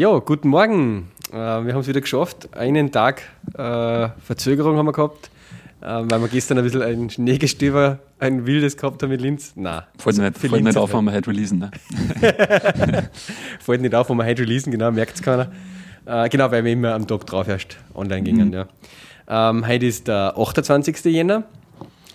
[0.00, 1.10] Ja, guten Morgen.
[1.30, 2.56] Äh, wir haben es wieder geschafft.
[2.56, 3.20] Einen Tag
[3.52, 5.30] äh, Verzögerung haben wir gehabt,
[5.82, 9.52] äh, weil wir gestern ein bisschen ein Schneegestöber, ein wildes gehabt haben mit Linz.
[9.56, 9.82] Nein.
[9.98, 11.58] Fällt nicht, fällt Linz nicht auf, wenn wir heute releasen.
[11.58, 11.70] Ne?
[13.60, 15.52] Fällt nicht auf, wenn wir heute releasen, genau, merkt es keiner.
[16.06, 18.48] Äh, genau, weil wir immer am Tag drauf erst online gingen.
[18.48, 18.54] Mhm.
[18.54, 19.50] Ja.
[19.50, 21.04] Ähm, heute ist der 28.
[21.12, 21.42] Jänner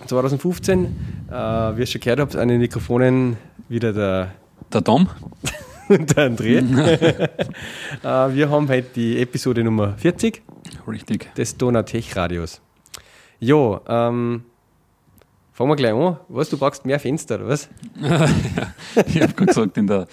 [0.08, 0.86] 2015.
[1.30, 3.38] Äh, wie ihr schon gehört habt, an den Mikrofonen
[3.70, 4.31] wieder der,
[4.73, 5.08] Der Dom,
[5.89, 6.57] der André.
[8.03, 10.41] äh, wir haben heute die Episode Nummer 40
[10.88, 11.34] richtig.
[11.35, 12.61] des Donau-Tech Radios.
[13.39, 14.44] Jo, ähm,
[15.53, 16.17] fangen wir gleich an.
[16.30, 17.70] Was, du brauchst mehr Fenster, oder was?
[19.08, 20.08] Ich habe gerade gesagt, in der,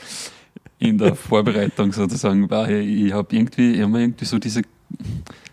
[0.78, 4.62] in der Vorbereitung sozusagen, war ich, ich habe irgendwie immer irgendwie so diese,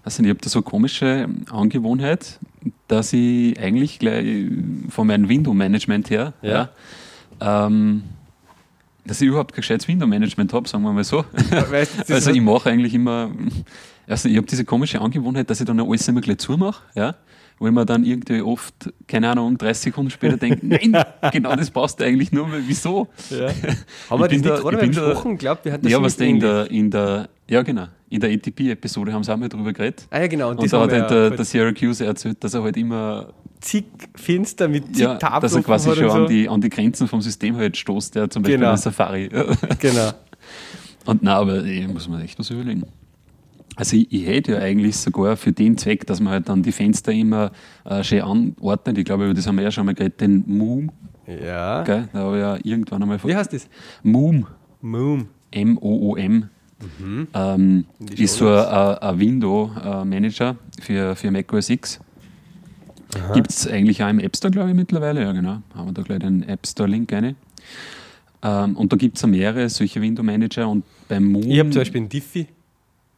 [0.03, 2.39] also ich habe da so eine komische Angewohnheit,
[2.87, 4.47] dass ich eigentlich gleich
[4.89, 6.69] von meinem Window-Management her, Ja.
[7.41, 8.03] ja, ähm,
[9.09, 11.25] dass ich überhaupt kein gescheites Window-Management habe, sagen wir mal so.
[11.71, 13.31] Weißt Also ich mache eigentlich immer,
[14.07, 17.15] also ich habe diese komische Angewohnheit, dass ich dann alles immer gleich zumache, ja,
[17.57, 21.71] wo ich mir dann irgendwie oft, keine Ahnung, 30 Sekunden später denke, nein, genau das
[21.71, 23.07] passt eigentlich nur, weil wieso?
[23.31, 23.47] Ja.
[24.11, 25.31] Haben wir das da- nicht gerade besprochen?
[25.33, 28.29] Ich glaube, wir hatten das Ja, was in der, in der, ja genau, in der
[28.31, 30.07] ATP-Episode haben sie auch mal drüber geredet.
[30.11, 30.51] Ah ja, genau.
[30.51, 33.85] Und, Und da hat halt der, ja der Syracuse erzählt, dass er halt immer, zig
[34.15, 36.15] Fenster mit zig ja, Tabs dass er quasi schon so.
[36.15, 38.75] an, die, an die Grenzen vom System halt stoßt, der zum Beispiel Genau.
[38.75, 39.29] Safari.
[39.79, 40.11] Genau.
[41.05, 42.83] Und na, aber ich muss mir echt was überlegen.
[43.75, 46.71] Also ich, ich hätte ja eigentlich sogar für den Zweck, dass man halt dann die
[46.71, 47.51] Fenster immer
[47.85, 48.97] äh, schön anordnet.
[48.97, 50.91] Ich glaube, über das haben wir ja schon mal geredet, den Moom.
[51.25, 51.83] Ja.
[51.83, 52.09] Gell?
[52.11, 53.69] Da habe ich ja irgendwann einmal Wie heißt das?
[54.03, 54.47] Moom,
[54.81, 55.27] Moom.
[55.51, 56.49] M-O-O-M,
[57.33, 61.99] ähm, Die ist so ein, ein Window-Manager für, für macOS X.
[63.33, 65.21] Gibt es eigentlich auch im App Store, glaube ich, mittlerweile.
[65.21, 65.61] Ja, genau.
[65.73, 67.35] Haben wir da gleich den App Store-Link rein.
[68.41, 71.43] Ähm, und da gibt es mehrere solche Window-Manager und beim Moom.
[71.43, 72.47] Ich habe zum Beispiel einen Diffie.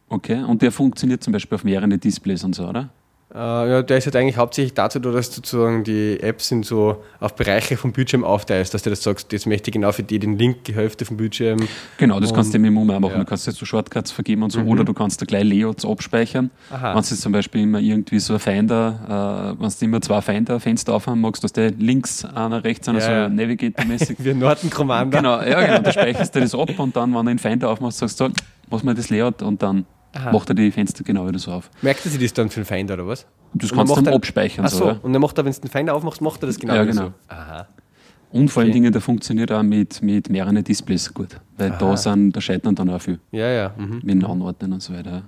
[0.08, 2.90] Okay, und der funktioniert zum Beispiel auf mehreren Displays und so, oder?
[3.34, 6.62] Äh, ja, der ist halt eigentlich hauptsächlich dazu da, dass du sozusagen die Apps in
[6.62, 10.02] so auf Bereiche vom Bildschirm aufteilst, dass du das sagst, jetzt möchte ich genau für
[10.02, 11.58] die den Link, die Hälfte vom Bildschirm.
[11.96, 13.04] Genau, das kannst du im auch machen.
[13.04, 13.18] ja.
[13.18, 16.50] Du kannst jetzt so Shortcuts vergeben und so, oder du kannst da gleich Layouts abspeichern.
[16.70, 20.20] Wenn du jetzt zum Beispiel immer irgendwie so ein Finder, äh, wenn du immer zwei
[20.20, 23.28] Finder-Fenster aufhaben magst, dass der links einer, rechts einer, Ja, so ja.
[23.30, 24.16] Navigator-mäßig.
[24.24, 25.18] Wie ein Norton Commander.
[25.18, 27.98] genau, ja, genau, da speicherst du das ab und dann, wenn du den Finder aufmachst,
[27.98, 28.32] sagst du, so,
[28.70, 30.32] mach mal das Layout und dann Aha.
[30.32, 31.70] macht er die Fenster genau wieder so auf.
[31.82, 33.26] Merkt er sich das dann für den Finder oder was?
[33.54, 34.64] Das Und kannst du dann er- abspeichern.
[34.66, 34.98] Ach So, so, ja.
[35.02, 36.92] und dann macht er, wenn du den Finder aufmachst, macht er das genau Ja, wieder
[36.92, 37.06] genau.
[37.06, 37.34] so.
[37.34, 37.66] Aha.
[38.30, 38.72] Und vor allen.
[38.72, 41.38] Dingen, der funktioniert auch mit, mit mehreren Displays gut.
[41.58, 41.78] Weil Aha.
[41.78, 43.18] da, sind, da scheitern dann auch viel.
[43.30, 43.74] Ja, ja.
[43.76, 44.00] Mhm.
[44.02, 45.24] mit dem Anordnen und so weiter.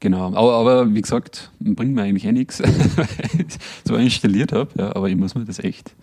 [0.00, 2.60] Genau, aber, aber wie gesagt, bringt mir eigentlich eh nichts,
[2.96, 3.06] weil
[3.38, 3.46] ich
[3.84, 5.94] so installiert habe, ja, aber ich muss mir das echt,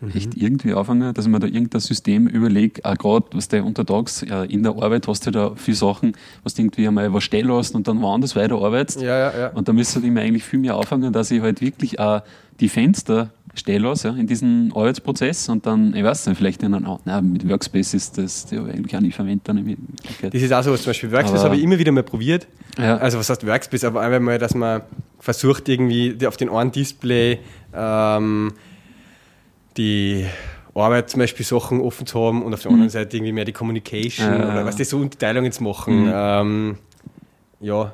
[0.00, 0.12] Mhm.
[0.14, 4.22] echt irgendwie anfangen, dass ich mir da irgendein System überlege, auch gerade, was der untertags
[4.22, 6.12] äh, in der Arbeit hast du da viele Sachen,
[6.42, 9.02] was du irgendwie einmal was stehen lässt und dann woanders weiterarbeitest.
[9.02, 9.48] Ja, ja, ja.
[9.48, 12.22] Und da müsste ich mir eigentlich viel mehr anfangen, dass ich halt wirklich auch
[12.60, 16.72] die Fenster stehen lasse ja, in diesen Arbeitsprozess und dann, ich weiß nicht, vielleicht in
[16.72, 19.66] einem, nein, mit Workspace ist das, die habe ich eigentlich auch nicht verwendet dann in
[19.66, 20.32] Wirklichkeit.
[20.32, 22.46] Das ist auch so was, zum Beispiel Workspace habe ich immer wieder mal probiert.
[22.78, 22.96] Ja.
[22.98, 24.82] Also was heißt Workspace, aber einmal mal, dass man
[25.18, 27.40] versucht irgendwie auf den einen Display
[27.74, 28.52] ähm,
[29.80, 30.26] die
[30.74, 33.52] Arbeit zum Beispiel Sachen offen zu haben und auf der anderen Seite irgendwie mehr die
[33.52, 34.40] Communication Mhm.
[34.40, 34.52] Ja.
[34.52, 36.04] oder was die so Unterteilungen zu machen.
[36.06, 36.12] Mhm.
[36.14, 36.76] Ähm,
[37.60, 37.92] ja,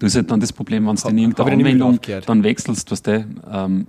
[0.00, 3.26] Du hast halt dann das Problem, wenn du in irgendeiner Anwendung dann wechselst, was der,
[3.48, 3.86] ähm,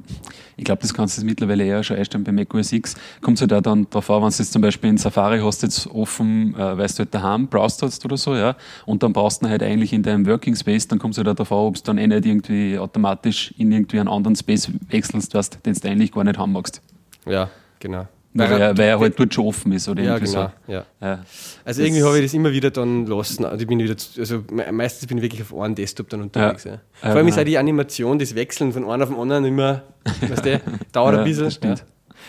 [0.55, 3.53] ich glaube, das kannst du mittlerweile eher schon einstellen bei macOS X, kommt es halt
[3.53, 6.77] auch dann darauf an, wenn du jetzt zum Beispiel in Safari hast jetzt offen, äh,
[6.77, 8.55] weil du halt daheim browst hast oder so, ja,
[8.85, 11.33] und dann brauchst du halt eigentlich in deinem Working Space, dann kommt es halt auch
[11.35, 15.33] darauf an, ob du dann eh nicht irgendwie automatisch in irgendwie einen anderen Space wechselst,
[15.33, 16.83] was den du eigentlich gar nicht haben magst.
[17.29, 17.49] Ja,
[17.79, 18.07] genau.
[18.31, 20.51] Weil, er, weil er halt dort schon offen ist oder ja, irgendwie genau.
[20.67, 20.85] Ja.
[20.99, 21.05] so.
[21.05, 21.11] Ja.
[21.11, 21.25] Also
[21.65, 23.43] Das- irgendwie habe ich das immer wieder dann lassen.
[23.43, 26.21] Also, ich bin wieder, zu- also me- meistens bin ich wirklich auf einem Desktop dann
[26.21, 26.63] unterwegs.
[26.63, 26.73] Ja.
[26.73, 27.41] Ja, Vor allem ist genau.
[27.41, 29.81] auch die Animation, das Wechseln von einem auf den anderen immer,
[30.29, 30.61] weißt du,
[30.91, 31.45] dauert Ja, ein bisschen.
[31.45, 31.59] das.
[31.63, 31.75] Ja.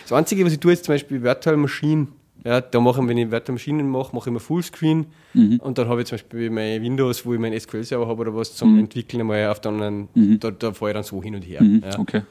[0.03, 2.07] Das Einzige, was ich tue, ist zum Beispiel Virtual Machine.
[2.43, 5.05] Ja, da mache ich, wenn ich Virtual Maschinen mache, mache ich immer Fullscreen
[5.35, 5.57] Mhm.
[5.59, 8.55] und dann habe ich zum Beispiel mein Windows, wo ich meinen SQL-Server habe oder was
[8.55, 10.39] zum Entwickeln, einmal auf den anderen, Mhm.
[10.39, 11.61] da, da fahre ich dann so hin und her.
[11.61, 11.99] Mhm, Ja.
[11.99, 12.23] Okay.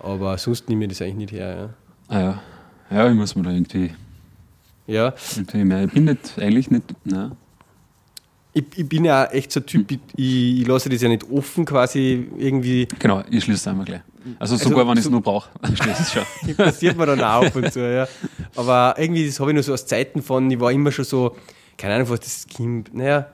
[0.00, 1.70] Aber sonst nehme ich das eigentlich nicht her.
[2.12, 2.42] Ah, ja.
[2.90, 3.90] ja, ich muss mir da irgendwie,
[4.86, 5.14] Ja.
[5.34, 7.32] irgendwie mehr, ich bin nicht, eigentlich nicht, nein.
[8.52, 11.64] Ich, ich bin ja echt so ein Typ, ich, ich, lasse das ja nicht offen
[11.64, 14.02] quasi irgendwie Genau, ich schließe es einmal gleich.
[14.38, 16.54] Also, Also, sogar wenn ich es nur brauche, schließe ich es schon.
[16.56, 18.06] passiert mir dann auch ab und zu, ja.
[18.56, 21.34] Aber irgendwie, das habe ich nur so aus Zeiten von, ich war immer schon so,
[21.78, 23.28] keine Ahnung, was das Kind, naja,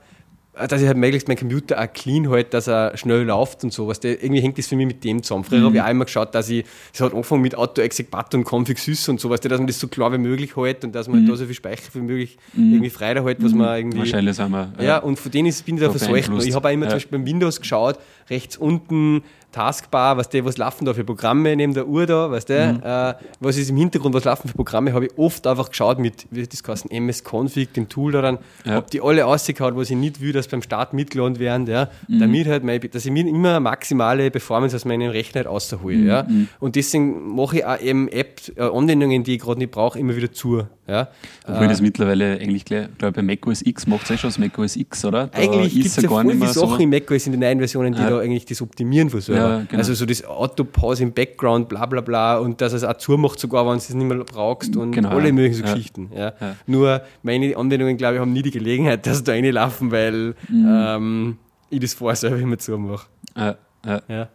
[0.66, 4.00] dass ich halt möglichst meinen Computer auch clean halte, dass er schnell läuft und sowas.
[4.00, 5.44] Der, irgendwie hängt das für mich mit dem zusammen.
[5.44, 5.64] Früher Mhm.
[5.64, 8.78] habe ich auch immer geschaut, dass ich, es hat angefangen mit Auto exec button config
[8.78, 11.28] sys und sowas, dass man das so klar wie möglich hält und dass man Mhm.
[11.28, 13.98] da so viel Speicher wie möglich irgendwie frei hält, was man irgendwie.
[13.98, 14.72] Wahrscheinlich sind wir.
[14.78, 16.30] äh, Ja, und von denen ist, bin ich da So verseucht.
[16.46, 16.90] Ich habe auch immer Ja.
[16.90, 17.98] zum Beispiel beim Windows geschaut,
[18.30, 19.22] rechts unten
[19.62, 22.80] Taskbar, was, der, was laufen da für Programme neben der Uhr da, weißt du, Mhm.
[22.84, 26.26] äh, was ist im Hintergrund, was laufen für Programme, habe ich oft einfach geschaut mit,
[26.30, 28.78] wie das heißen, MS-Config, dem Tool daran, Ja.
[28.78, 32.20] ob die alle ausgehauen, was ich nicht will, dass beim Start mitgeladen werden, ja, Mhm.
[32.20, 36.22] damit halt mein, dass ich mir immer maximale Performance aus meinem Rechner halt raushole, ja.
[36.22, 36.46] Mhm.
[36.60, 40.14] Und deswegen mache ich auch eben App, äh, Anwendungen, die ich gerade nicht brauche, immer
[40.14, 41.08] wieder zu, ja.
[41.48, 44.38] Obwohl Äh, das mittlerweile eigentlich gleich, glaube bei macOS X macht es eh schon das
[44.38, 45.26] macOS X, oder?
[45.26, 46.82] Da Eigentlich gibt ist es ja gar voll nicht mehr Sachen so.
[46.82, 48.10] im macOS in den neuen Versionen, die Ja.
[48.10, 49.47] da eigentlich das optimieren von selber.
[49.48, 49.78] Ja, genau.
[49.78, 53.64] Also so das Autopause im Background, bla bla bla und dass es auch zumacht sogar,
[53.66, 55.72] wenn du es nicht mehr brauchst und Genau, alle möglichen so.
[55.74, 56.10] Geschichten.
[56.16, 56.32] Ja.
[56.66, 60.66] Nur meine Anwendungen, glaube ich, haben nie die Gelegenheit, dass da reinlaufen, weil Mhm.
[60.68, 61.38] ähm,
[61.70, 63.06] ich das vorher selber immer zumache.
[63.36, 64.02] Ja, ja.
[64.08, 64.28] Ja.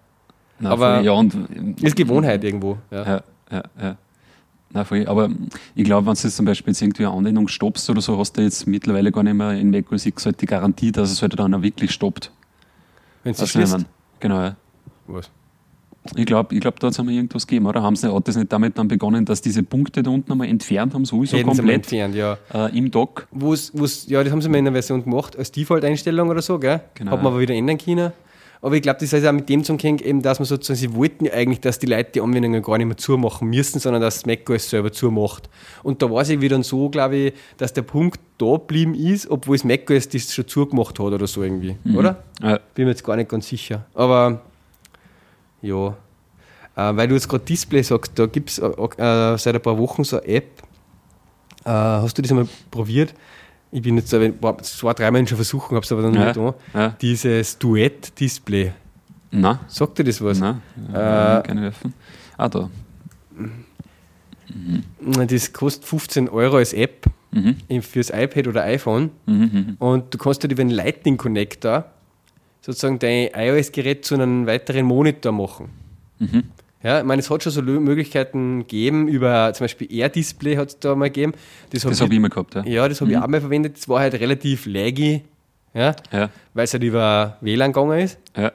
[0.59, 1.35] Nein, Aber- ja, und,
[1.81, 2.77] Ist Gewohnheit irgendwo.
[2.91, 3.03] Ja.
[3.05, 3.97] Ja, ja, ja.
[4.75, 5.05] Nein, voll.
[5.07, 5.29] Aber
[5.75, 8.37] ich glaube, wenn du jetzt zum Beispiel jetzt irgendwie eine Anwendung stoppst oder so, hast
[8.37, 11.37] du jetzt mittlerweile gar nicht mehr in macOS X halt die Garantie, dass es halt
[11.37, 12.31] dann auch wirklich stoppt.
[13.23, 13.85] Wenn ich schließt?
[14.19, 14.55] Genau, ja.
[15.07, 15.29] Was?
[16.17, 17.81] Ich glaube, ich glaub, da hat es einmal irgendwas gegeben, oder?
[17.81, 20.93] Haben sie hat das nicht damit dann begonnen, dass diese Punkte da unten einmal entfernt
[20.93, 22.37] haben, sowieso Hätten komplett entfernt, ja.
[22.53, 23.25] äh, im Dock?
[23.31, 26.59] Wo's, wo's, ja, das haben sie mal in einer Version gemacht, als Default-Einstellung oder so,
[26.59, 26.81] gell?
[26.95, 28.11] Genau, Hat man aber wieder ändern können.
[28.61, 31.25] Aber ich glaube, das ist auch mit dem zusammenhängt, eben, dass man sozusagen, sie wollten
[31.25, 34.69] ja eigentlich, dass die Leute die Anwendungen gar nicht mehr zumachen müssen, sondern dass macOS
[34.69, 35.49] selber zumacht.
[35.83, 39.29] Und da war es irgendwie dann so, glaube ich, dass der Punkt da geblieben ist,
[39.29, 41.97] obwohl es macOS das schon zugemacht hat oder so irgendwie, Mhm.
[41.97, 42.23] oder?
[42.41, 43.85] Ja, Bin mir jetzt gar nicht ganz sicher.
[43.93, 44.41] Aber
[45.63, 45.87] ja,
[46.75, 49.77] äh, weil du jetzt gerade Display sagst, da gibt es äh, äh, seit ein paar
[49.79, 50.61] Wochen so eine App.
[51.65, 53.13] Äh, hast du das einmal probiert?
[53.71, 56.53] Ich bin jetzt zwei, dreimal schon versuchen, habe es aber dann Ja, nicht da.
[56.79, 56.89] ja.
[57.01, 58.71] Dieses Duett-Display.
[59.31, 60.39] Nein, Sagt dir das was?
[60.39, 60.61] nein,
[60.93, 61.93] Äh, äh, keine werfen.
[62.37, 62.69] Ah, da.
[65.27, 67.81] Das kostet 15 Euro als App Mhm.
[67.81, 69.09] fürs iPad oder iPhone.
[69.25, 69.75] Mhm, mhm.
[69.79, 71.85] Und du kannst halt über einen Lightning Connector
[72.65, 75.69] sozusagen dein iOS-Gerät zu einem weiteren Monitor machen.
[76.19, 76.43] Mhm.
[76.81, 80.79] Ja, ich meine, es hat schon so Möglichkeiten gegeben, über zum Beispiel Air-Display hat es
[80.79, 81.33] da mal gegeben.
[81.69, 82.63] Das, habe ich immer gehabt, ja.
[82.65, 83.77] Ja, das habe ich auch mal verwendet.
[83.77, 85.21] Das war halt relativ laggy,
[85.73, 88.17] ja, Ja, weil es halt über WLAN gegangen ist.
[88.35, 88.51] ja.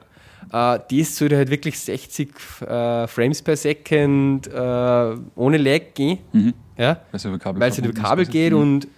[0.51, 2.31] Äh, das sollte halt wirklich 60
[2.63, 6.19] äh, Frames per Second äh, ohne Lag gehen.
[6.33, 6.55] Mhm.
[6.79, 8.59] Ja, Weil es über Kabel, weil es halt über Kabel geht Mhm.
[8.61, 8.89] und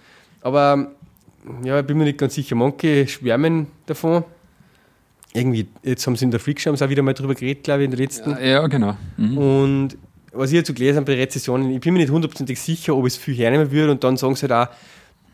[0.41, 0.91] aber
[1.63, 2.55] ja, ich bin mir nicht ganz sicher.
[2.55, 4.23] Manche schwärmen davon.
[5.33, 7.91] Irgendwie, jetzt haben sie in der Freakshows auch wieder mal drüber geredet, glaube ich, in
[7.91, 8.37] der letzten.
[8.43, 8.97] Ja, genau.
[9.17, 9.37] Mhm.
[9.37, 9.97] Und
[10.33, 13.05] was ich jetzt so gelesen habe bei Rezessionen, ich bin mir nicht hundertprozentig sicher, ob
[13.05, 14.73] es viel hernehmen würde und dann sagen sie halt auch,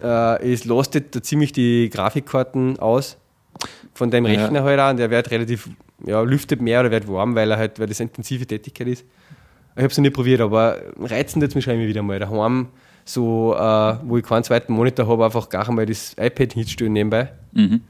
[0.04, 3.18] äh, es lastet da ziemlich die Grafikkarten aus
[3.94, 4.44] von deinem Ja.
[4.44, 5.70] Rechner halt auch und der wird relativ,
[6.06, 9.06] ja, lüftet mehr oder wird warm, weil er halt, weil das eine intensive Tätigkeit ist.
[9.76, 12.68] Ich habe es noch nicht probiert, aber reizend jetzt mich immer wieder mal daheim,
[13.06, 17.30] so, äh, wo ich keinen zweiten Monitor habe, einfach gar einmal das iPad hinstellen nebenbei.
[17.54, 17.82] Mhm.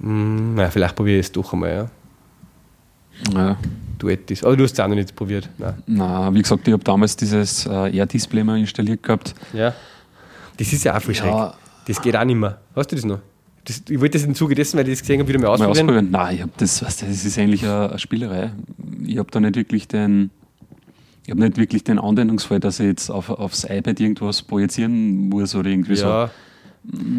[0.00, 1.90] Hm, na, vielleicht probiere ich es doch einmal, ja.
[3.34, 3.56] Ja.
[3.98, 4.44] Duett ist.
[4.44, 5.48] Aber du hast es auch noch nicht probiert.
[5.58, 5.74] Nein.
[5.86, 9.34] Na, wie gesagt, ich habe damals dieses äh, Air-Display mal installiert gehabt.
[9.52, 9.74] Ja.
[10.56, 11.22] Das ist ja auch voll Ja.
[11.22, 11.58] schräg.
[11.86, 12.58] Das geht auch nicht mehr.
[12.76, 13.18] Hast du das noch?
[13.64, 15.52] Das, ich wollte das im Zuge dessen, weil ich das gesehen habe, wieder mal Mal
[15.66, 15.78] ausprobieren.
[15.88, 16.10] ausprobieren.
[16.12, 18.52] Nein, ich habe das, weißt du, das ist eigentlich eine, eine Spielerei.
[19.04, 20.30] Ich habe da nicht wirklich den,
[21.24, 25.54] ich habe nicht wirklich den Anwendungsfall, dass ich jetzt auf, aufs iPad irgendwas projizieren muss
[25.56, 26.28] oder irgendwie so.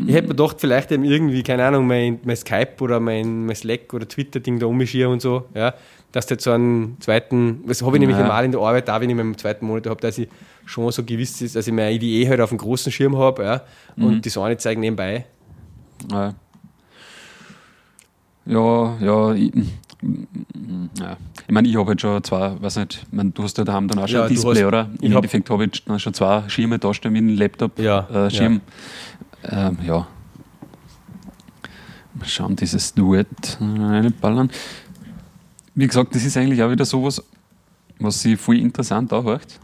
[0.07, 3.55] Ich hätte mir gedacht, vielleicht eben irgendwie, keine Ahnung, mein, mein Skype oder mein, mein
[3.55, 5.73] Slack oder Twitter-Ding da umschiere und so, ja,
[6.11, 8.23] dass jetzt so einen zweiten, das habe ich nämlich Ja.
[8.23, 10.27] einmal in der Arbeit, da wenn ich meinen zweiten Monitor habe, dass ich
[10.65, 13.61] schon so gewiss ist, dass ich meine IDE halt auf dem großen Schirm habe, ja,
[13.97, 14.21] und Mhm.
[14.23, 15.25] das eine zeigen nebenbei.
[16.11, 16.33] Ja,
[18.45, 19.51] ja, ja, ich,
[20.99, 21.17] ja.
[21.47, 23.87] ich meine, ich habe halt schon zwei, weiß nicht, ich mein, du hast ja daheim
[23.87, 24.89] dann auch schon Ja, ein Display, hast- oder?
[25.01, 27.77] Im hab- Endeffekt habe ich dann schon zwei Schirme da stehen mit einem Laptop.
[27.77, 28.59] Ja, Äh.
[29.43, 30.07] Ähm, ja.
[32.13, 34.49] Mal schauen, dieses Duett äh, reinballern.
[35.75, 37.23] Wie gesagt, das ist eigentlich auch wieder sowas,
[37.99, 39.59] was sich voll interessant anhört.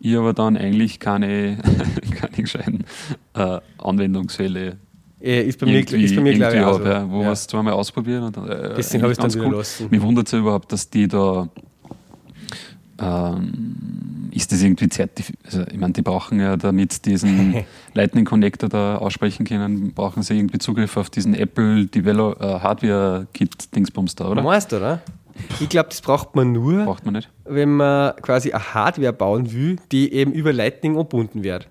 [0.00, 1.58] Ich aber dann eigentlich keine,
[2.20, 2.84] keine gescheiten
[3.34, 4.76] äh, Anwendungsfälle
[5.20, 6.84] Äh, Ist bei mir, irgendwie, ist bei mir glaube ich, auch so.
[6.84, 7.26] ja, wo Ja.
[7.26, 8.24] wir es zweimal ausprobieren.
[8.24, 9.88] Und, äh, Deswegen habe ich es dann ganz wieder cool.
[9.90, 11.48] Mich wundert es ja überhaupt, dass die da.
[12.98, 13.76] Ähm,
[14.32, 15.38] ist das irgendwie zertifiziert?
[15.44, 20.36] Also, ich meine, die brauchen ja, damit diesen Lightning Connector da aussprechen können, brauchen sie
[20.36, 24.42] irgendwie Zugriff auf diesen Apple Develop äh, Hardware Kit Dingsbums da, oder?
[24.42, 25.02] Meinst du, oder?
[25.60, 27.30] Ich glaube, das braucht man nur, Braucht man nicht.
[27.44, 31.68] wenn man quasi eine Hardware bauen will, die eben über Lightning angebunden wird.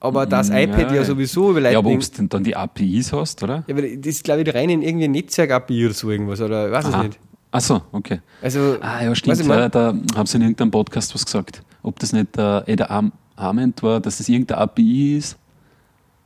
[0.00, 1.04] Aber das Mm, iPad ja, ja.
[1.04, 2.06] sowieso über Ja, aber Lightning.
[2.06, 3.64] ob du dann die APIs hast, oder?
[3.66, 6.72] Ja, aber das ist, glaube ich, rein in irgendwie Netzwerk-API oder so irgendwas, oder ich
[6.72, 7.02] weiß es Aha.
[7.04, 7.18] nicht.
[7.56, 8.20] Ach so, okay.
[8.42, 9.38] Also, Ah, ja, stimmt.
[9.40, 9.46] ich.
[9.46, 11.62] Ja, da haben sie in irgendeinem Podcast was gesagt.
[11.84, 15.36] Ob das nicht äh, Ada Am Arment war, dass das irgendeine API ist.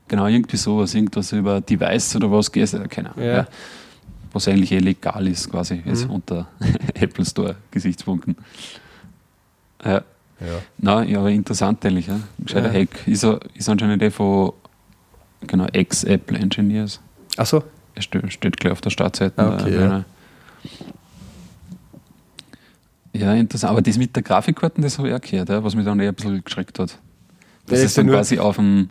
[0.08, 0.94] Genau, irgendwie sowas.
[0.94, 2.72] Irgendwas über Device oder was geht.
[2.72, 3.24] äh, Keine Ahnung.
[3.26, 3.32] Ja.
[3.36, 3.46] Ja.
[4.32, 6.12] Was eigentlich eh legal ist, quasi, jetzt Mhm.
[6.14, 6.46] unter
[6.94, 8.34] Apple Store-Gesichtspunkten.
[9.84, 9.92] Ja.
[9.92, 10.02] ja.
[10.78, 12.06] Na, ja, aber interessant eigentlich.
[12.06, 12.20] Ja.
[12.38, 12.80] Gescheiter Ja.
[12.80, 13.06] Hack.
[13.06, 14.54] Ist, er, ist anscheinend eh von
[15.46, 17.00] genau, Ex-Apple Engineers.
[17.36, 17.62] Ach so.
[17.94, 19.34] Er steht, steht gleich auf der Startseite.
[19.42, 20.04] Ah, okay, ja.
[23.18, 23.70] Ja, interessant.
[23.72, 26.08] Aber das mit der Grafikkarten, das habe ich auch gehört, ja, was mich dann eher
[26.10, 26.98] ein bisschen geschreckt hat.
[27.66, 28.90] Das Ja, ist ja dann quasi auf dem.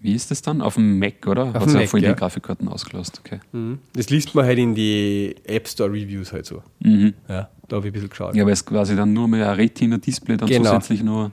[0.00, 0.60] Wie ist das dann?
[0.62, 1.52] Auf dem Mac, oder?
[1.52, 2.10] Hat dem sich voll ja.
[2.12, 3.20] die Grafikkarten ausgelost.
[3.24, 3.40] Okay.
[3.50, 3.80] Mhm.
[3.94, 6.62] Das liest man halt in die App Store Reviews halt so.
[6.78, 7.14] Mhm.
[7.28, 8.36] Ja, da habe ich ein bisschen geschaut.
[8.36, 10.70] Ja, weil es quasi dann nur mehr ein Retina-Display dann Genau.
[10.70, 11.32] zusätzlich nur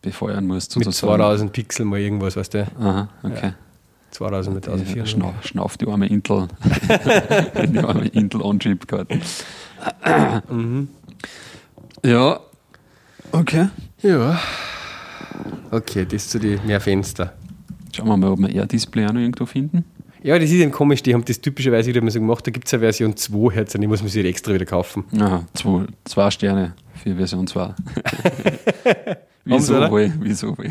[0.00, 1.18] befeuern muss, Mit sozusagen.
[1.18, 2.66] 2000 Pixel mal irgendwas, weißt du?
[2.80, 3.52] Aha, okay.
[4.12, 5.08] 2000 mit Ja, 1400.
[5.08, 6.48] Schnauf, schnauf die arme Intel.
[7.68, 9.20] die arme Intel On-Chip-Karten.
[10.48, 10.88] Mhm.
[12.04, 12.40] Ja.
[13.32, 13.68] Okay.
[14.02, 14.38] Ja.
[15.70, 17.32] Okay, das zu die mehr Fenster.
[17.94, 19.84] Schauen wir mal, ob wir eher Display auch noch irgendwo finden.
[20.22, 22.66] Ja, das ist eben komisch, die haben das typischerweise wieder mal so gemacht, da gibt
[22.68, 25.04] es eine Version 2 Herz, die muss man sich extra wieder kaufen.
[25.18, 27.60] Aha, zwei, zwei Sterne für Version 2.
[29.50, 30.12] Haben sie, wieso wohl?
[30.20, 30.70] Wieso wohl?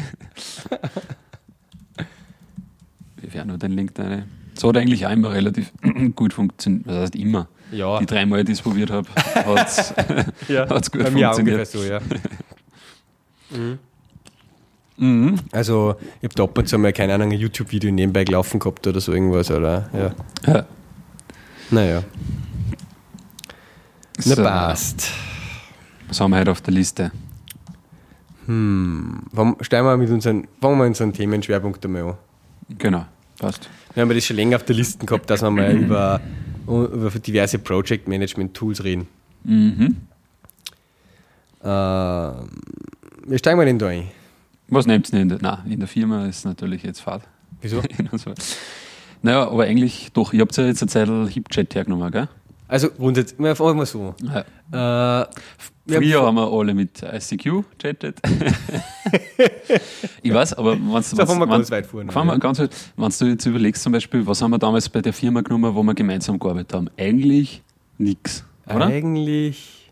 [3.17, 4.23] Wir werden nur den Link da rein.
[4.53, 5.71] So hat eigentlich auch immer relativ
[6.15, 6.87] gut funktioniert.
[6.87, 7.49] Was heißt immer?
[7.71, 9.93] Ja, Die drei Mal, die ich probiert habe, hat es
[10.49, 10.67] ja.
[10.69, 12.01] hat's gut bei mir auch ungefähr funktioniert.
[13.49, 13.77] so, ja.
[14.97, 15.39] Mhm.
[15.51, 18.85] Also, ich habe da ab und zu mal, keine Ahnung, ein YouTube-Video nebenbei gelaufen gehabt
[18.85, 19.89] oder so irgendwas, oder?
[19.93, 20.53] Ja.
[20.53, 20.65] Ja.
[21.71, 22.03] Naja.
[24.25, 25.09] Na, So, passt.
[26.07, 27.11] Was haben wir heute auf der Liste?
[28.45, 29.21] Hm.
[29.31, 32.13] Warum- Steigen wir mit unseren, fangen wir unseren Themenschwerpunkt einmal an.
[32.77, 33.05] Genau,
[33.39, 33.69] passt.
[33.93, 36.19] Wir haben ja das schon länger auf der Liste gehabt, dass wir mal über,
[36.67, 39.07] über diverse Project Management Tools reden.
[39.43, 39.97] Mhm.
[41.61, 44.09] Äh, wir steigen mal in da ein.
[44.67, 47.23] Was nehmt ihr denn in der, nein, in der Firma ist natürlich jetzt Fahrt.
[47.61, 47.81] Wieso?
[49.21, 52.29] naja, aber eigentlich doch, ihr habt ja jetzt eine Zeit HipChat hergenommen, gell?
[52.71, 54.15] Also grundsätzlich, wir fangen mal so.
[54.23, 54.39] Ja.
[54.39, 55.27] Äh,
[55.85, 58.17] wir haben- Früher haben wir alle mit ICQ chattet.
[60.23, 61.85] ich weiß, aber wenn So, fangen wir ganz weit.
[61.85, 62.71] Fangen wir ganz weit.
[62.95, 65.83] Wenn du jetzt überlegst, zum Beispiel, was haben wir damals bei der Firma genommen, wo
[65.83, 66.89] wir gemeinsam gearbeitet haben?
[66.97, 67.61] Eigentlich
[67.97, 68.85] nichts, oder?
[68.85, 69.91] Eigentlich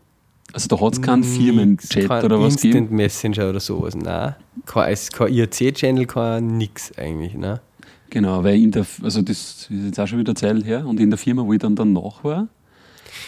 [0.54, 2.96] Also da hat es keinen Firmenchat oder was Instant gegeben.
[2.96, 3.94] Messenger oder sowas.
[3.96, 4.36] Nein.
[4.66, 7.34] Kein, kein IRC-Channel, kein nix eigentlich.
[7.36, 7.60] Ne?
[8.10, 11.10] Genau, weil in der, also das ist jetzt auch schon wieder Zeit her, und in
[11.10, 12.48] der Firma, wo ich dann danach war,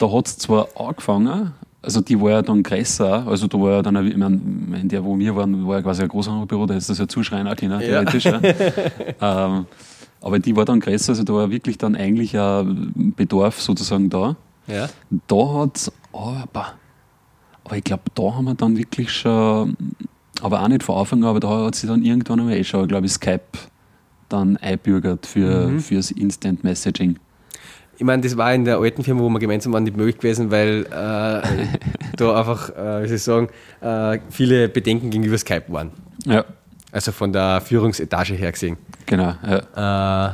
[0.01, 1.53] da hat es zwar angefangen,
[1.83, 4.39] also die war ja dann größer, also da war ja dann, ich meine,
[4.81, 7.47] in der, wo wir waren, war ja quasi ein Großhandelsbüro, da ist das ja zuschreien
[7.47, 8.03] auch können, Ja.
[8.03, 8.25] theoretisch.
[8.25, 8.39] Ja.
[9.47, 9.65] ähm,
[10.21, 14.35] aber die war dann größer, also da war wirklich dann eigentlich ein Bedarf sozusagen da.
[14.67, 14.87] Ja.
[15.27, 16.73] Da hat es aber,
[17.63, 19.75] aber ich glaube, da haben wir dann wirklich schon,
[20.41, 22.87] aber auch nicht von Anfang an, aber da hat sich dann irgendwann einmal eh schon,
[22.87, 23.41] glaube ich, Skype
[24.29, 25.79] dann einbürgert für, Mhm.
[25.79, 27.17] fürs Instant Messaging.
[28.01, 30.49] Ich meine, das war in der alten Firma, wo wir gemeinsam waren, nicht möglich gewesen,
[30.49, 30.87] weil äh,
[32.17, 35.91] da einfach, äh, wie soll ich sagen, äh, viele Bedenken gegenüber Skype waren.
[36.25, 36.43] Ja,
[36.91, 38.77] Also von der Führungsetage her gesehen.
[39.05, 39.35] genau.
[39.45, 40.29] Ja.
[40.29, 40.33] Äh,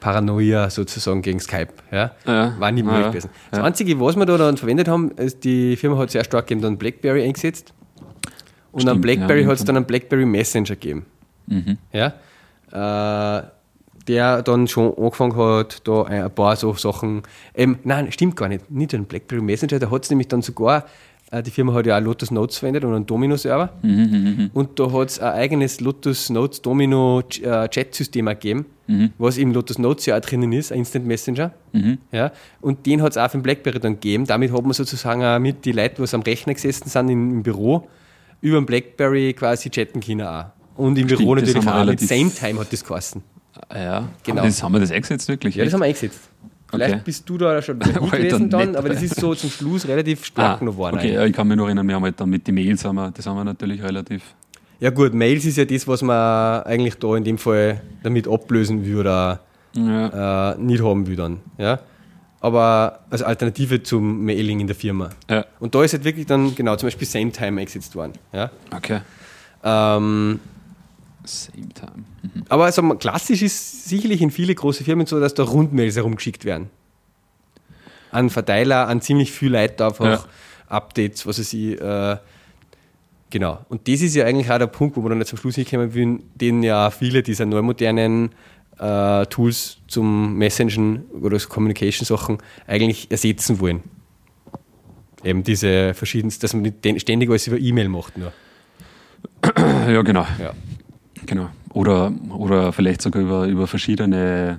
[0.00, 1.68] Paranoia sozusagen gegen Skype.
[1.92, 2.10] Ja?
[2.26, 3.08] Ja, War nicht möglich ja.
[3.10, 3.30] gewesen.
[3.52, 3.60] Das.
[3.60, 6.78] Einzige, was wir da dann verwendet haben, ist, die Firma hat sehr stark eben dann
[6.78, 7.74] BlackBerry eingesetzt.
[8.72, 11.06] Und am Stimmt, BlackBerry ja, hat es dann einen BlackBerry Messenger gegeben.
[11.46, 11.78] Mhm.
[11.92, 12.14] Ja?
[14.08, 17.22] Der dann schon angefangen hat, da ein paar so Sachen.
[17.54, 18.70] Ähm, nein, stimmt gar nicht.
[18.70, 20.86] Nicht einen BlackBerry Messenger, da hat es nämlich dann sogar,
[21.30, 23.70] äh, die Firma hat ja auch Lotus Notes verwendet und einen Domino-Server.
[23.82, 24.50] Mhm, mhm, mhm.
[24.54, 29.12] Und da hat es ein eigenes Lotus Notes Domino äh, Chat-System gegeben, Mhm.
[29.18, 31.52] was im Lotus Notes ja auch drinnen ist, ein Instant Messenger.
[31.72, 31.98] Mhm.
[32.10, 34.24] Ja, und den hat es auch für den Blackberry dann gegeben.
[34.24, 37.42] Damit hat man sozusagen auch mit die Leute, die am Rechner gesessen sind im, im
[37.42, 37.86] Büro,
[38.40, 40.46] über den Blackberry quasi chatten können auch.
[40.76, 41.84] Und im Stimmt, Büro natürlich auch.
[41.84, 43.22] Mit Same Time hat das geheißen.
[43.68, 44.38] Ah, Ja, Genau.
[44.40, 45.54] Aber das haben wir das eingesetzt wirklich?
[45.56, 46.20] Ja, das haben wir eingesetzt.
[46.70, 47.02] Vielleicht Okay.
[47.04, 50.60] bist du da schon gewesen dann dann, aber das ist so zum Schluss relativ stark
[50.60, 50.96] Ah, noch geworden.
[50.98, 51.30] okay, eigentlich.
[51.30, 53.26] ich kann mich noch erinnern, wir haben halt dann mit den Mails, haben wir, das
[53.26, 54.22] haben wir natürlich relativ.
[54.78, 58.84] Ja gut, Mails ist ja das, was man eigentlich da in dem Fall damit ablösen
[58.84, 59.40] würde,
[59.74, 61.40] Ja, äh, nicht haben will dann.
[61.56, 61.80] Ja?
[62.40, 65.08] Aber als Alternative zum Mailing in der Firma.
[65.30, 65.44] ja.
[65.60, 68.12] Und da ist halt wirklich dann, genau, zum Beispiel Same Time eingesetzt worden.
[68.32, 68.50] Ja?
[68.76, 69.00] okay.
[69.64, 70.38] Ähm,
[71.24, 72.04] Same time.
[72.48, 76.70] Aber also, klassisch ist sicherlich in viele große Firmen so, dass da Rundmails herumgeschickt werden.
[78.10, 80.24] An Verteiler, an ziemlich viele Leute einfach Ja.
[80.68, 81.80] Updates, was weiß ich.
[81.80, 82.16] Äh,
[83.30, 83.64] Genau.
[83.68, 85.92] Und das ist ja eigentlich auch der Punkt, wo wir dann jetzt zum Schluss hinkommen
[85.92, 88.30] würden, den ja viele dieser neumodernen
[88.78, 93.82] äh, Tools zum Messengen oder Communication-Sachen eigentlich ersetzen wollen.
[95.24, 98.32] Eben diese verschiedensten, dass man ständig alles über E-Mail macht nur.
[99.88, 100.26] Ja, genau.
[100.38, 100.52] Ja.
[101.28, 101.48] Genau.
[101.74, 104.58] Oder, oder vielleicht sogar über, über verschiedene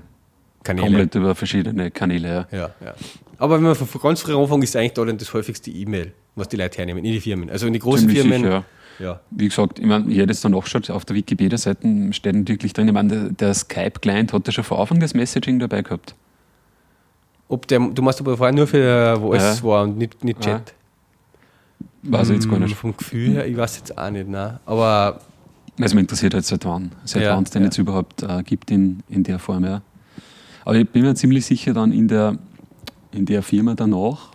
[0.63, 0.85] Kanäle.
[0.87, 2.47] komplett über verschiedene Kanäle.
[2.51, 2.57] Ja.
[2.57, 2.93] Ja, ja.
[3.37, 6.47] Aber wenn man von, ganz früh anfangen, ist eigentlich da dann das häufigste E-Mail, was
[6.49, 7.49] die Leute hernehmen, in die Firmen.
[7.49, 8.41] Also in die großen Ziemlich Firmen.
[8.43, 8.63] sicher,
[8.99, 9.05] ja.
[9.05, 9.19] ja.
[9.31, 12.93] Wie gesagt, ich meine, jeder jetzt dann nachschaut, auf der Wikipedia-Seite steht natürlich drin, ich
[12.93, 16.15] meine, der, der Skype-Client hat ja schon vor Anfang das Messaging dabei gehabt.
[17.47, 19.63] Ob der, du machst aber vorher nur für wo es Ja.
[19.63, 20.57] war und nicht, nicht Ja.
[20.59, 20.73] Chat.
[22.03, 22.75] Weiß ich jetzt gar Mm, nicht.
[22.75, 24.59] Vom Gefühl her, ich weiß jetzt auch nicht, nein.
[24.65, 25.19] Aber
[25.79, 27.67] Also mich interessiert halt seit wann, seit Ja, wann es den ja.
[27.67, 29.81] jetzt überhaupt äh, gibt in, in der Form, ja.
[30.65, 32.37] Aber ich bin mir ziemlich sicher dann in der,
[33.11, 34.31] in der Firma danach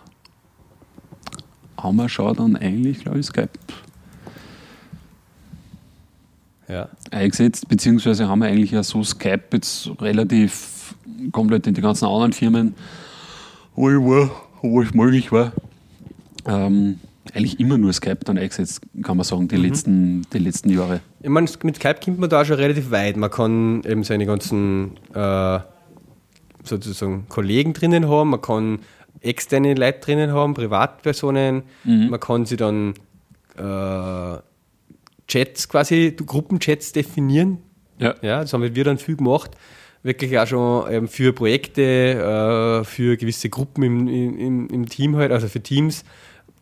[1.77, 3.49] haben wir schon dann eigentlich, glaube ich, Skype
[6.67, 6.89] ja.
[7.11, 10.95] eingesetzt, beziehungsweise haben wir eigentlich ja so Skype jetzt relativ
[11.31, 12.73] komplett in die ganzen anderen Firmen,
[13.75, 15.51] wo ich war, wo es möglich war,
[16.45, 16.99] ähm,
[17.35, 21.01] eigentlich immer nur Skype dann eingesetzt, kann man sagen, die, letzten, die letzten Jahre.
[21.21, 23.17] Ich meine, mit Skype kommt man da auch schon relativ weit.
[23.17, 25.59] Man kann eben seine ganzen äh,
[26.63, 28.79] sozusagen Kollegen drinnen haben, man kann
[29.21, 32.93] externe Leute drinnen haben, Privatpersonen, man kann sie dann
[33.57, 34.37] äh,
[35.27, 37.59] Chats quasi, Gruppenchats definieren.
[37.99, 38.15] Ja.
[38.21, 39.51] Ja, das haben wir dann viel gemacht.
[40.03, 45.31] Wirklich auch schon ähm, für Projekte, äh, für gewisse Gruppen im, im, im Team halt,
[45.31, 46.03] also für Teams,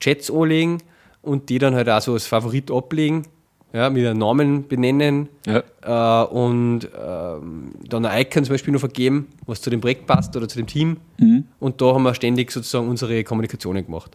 [0.03, 0.79] Chats anlegen
[1.21, 3.23] und die dann halt auch so als Favorit ablegen,
[3.71, 5.63] ja, mit einem Namen benennen Ja.
[5.81, 10.35] äh, und ähm, dann ein Icon zum Beispiel noch vergeben, was zu dem Projekt passt
[10.37, 10.97] oder zu dem Team.
[11.17, 11.45] Mhm.
[11.59, 14.11] Und da haben wir ständig sozusagen unsere Kommunikationen gemacht.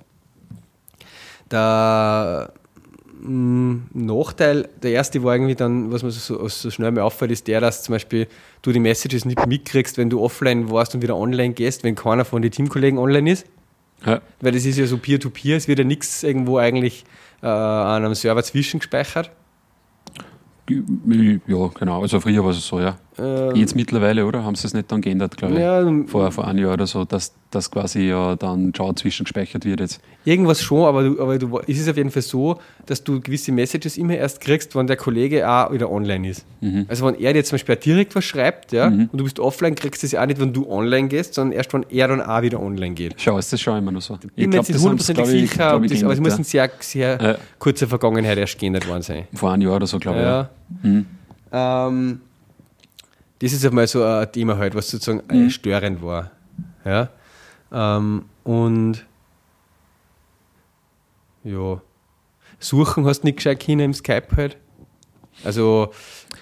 [1.50, 2.52] Der
[3.20, 7.46] mh, Nachteil, der erste war irgendwie dann, was mir so, so schnell mal auffällt, ist
[7.48, 8.26] der, dass zum Beispiel
[8.62, 12.24] du die Messages nicht mitkriegst, wenn du offline warst und wieder online gehst, wenn keiner
[12.24, 13.46] von den Teamkollegen online ist.
[14.06, 14.20] Ja.
[14.40, 17.04] Weil das ist ja so Peer-to-Peer, es wird ja nichts irgendwo eigentlich
[17.42, 19.30] äh, an einem Server zwischengespeichert.
[20.68, 22.02] Ja, genau.
[22.02, 22.98] Also früher war es so, ja.
[23.18, 24.44] Ähm, Jetzt mittlerweile, oder?
[24.44, 25.60] Haben sie es nicht dann geändert, glaube ich.
[25.60, 29.80] Ja, Vor, vor einem Jahr oder so, dass das quasi ja dann schon zwischengespeichert wird
[29.80, 30.00] jetzt.
[30.24, 33.52] Irgendwas schon, aber, du, aber du, es ist auf jeden Fall so, dass du gewisse
[33.52, 36.44] Messages immer erst kriegst, wenn der Kollege auch wieder online ist.
[36.60, 36.84] Mhm.
[36.88, 40.02] Also wenn er dir zum Beispiel direkt was schreibt, ja, und du bist offline, kriegst
[40.02, 42.42] du es ja auch nicht, wenn du online gehst, sondern erst, wenn er dann auch
[42.42, 43.14] wieder online geht.
[43.16, 44.14] Schau, ist das schon immer noch so.
[44.22, 46.38] Ich bin mir jetzt nicht hundertprozentig ich, sicher, glaub ob ich, das, aber es muss
[46.38, 47.36] in sehr, sehr Ja.
[47.58, 49.24] kurzer Vergangenheit erst geändert worden sein.
[49.32, 50.24] Vor einem Jahr oder so, glaube ich.
[50.24, 50.50] Ja.
[51.52, 51.88] Ja.
[51.88, 52.20] Ähm,
[53.40, 56.30] das ist einmal so ein Thema halt, was sozusagen äh, störend war.
[56.84, 57.08] Ja.
[57.72, 59.04] Ähm, und
[61.44, 61.80] ja,
[62.58, 64.56] suchen hast du nicht gescheit können im Skype halt.
[65.44, 65.92] Also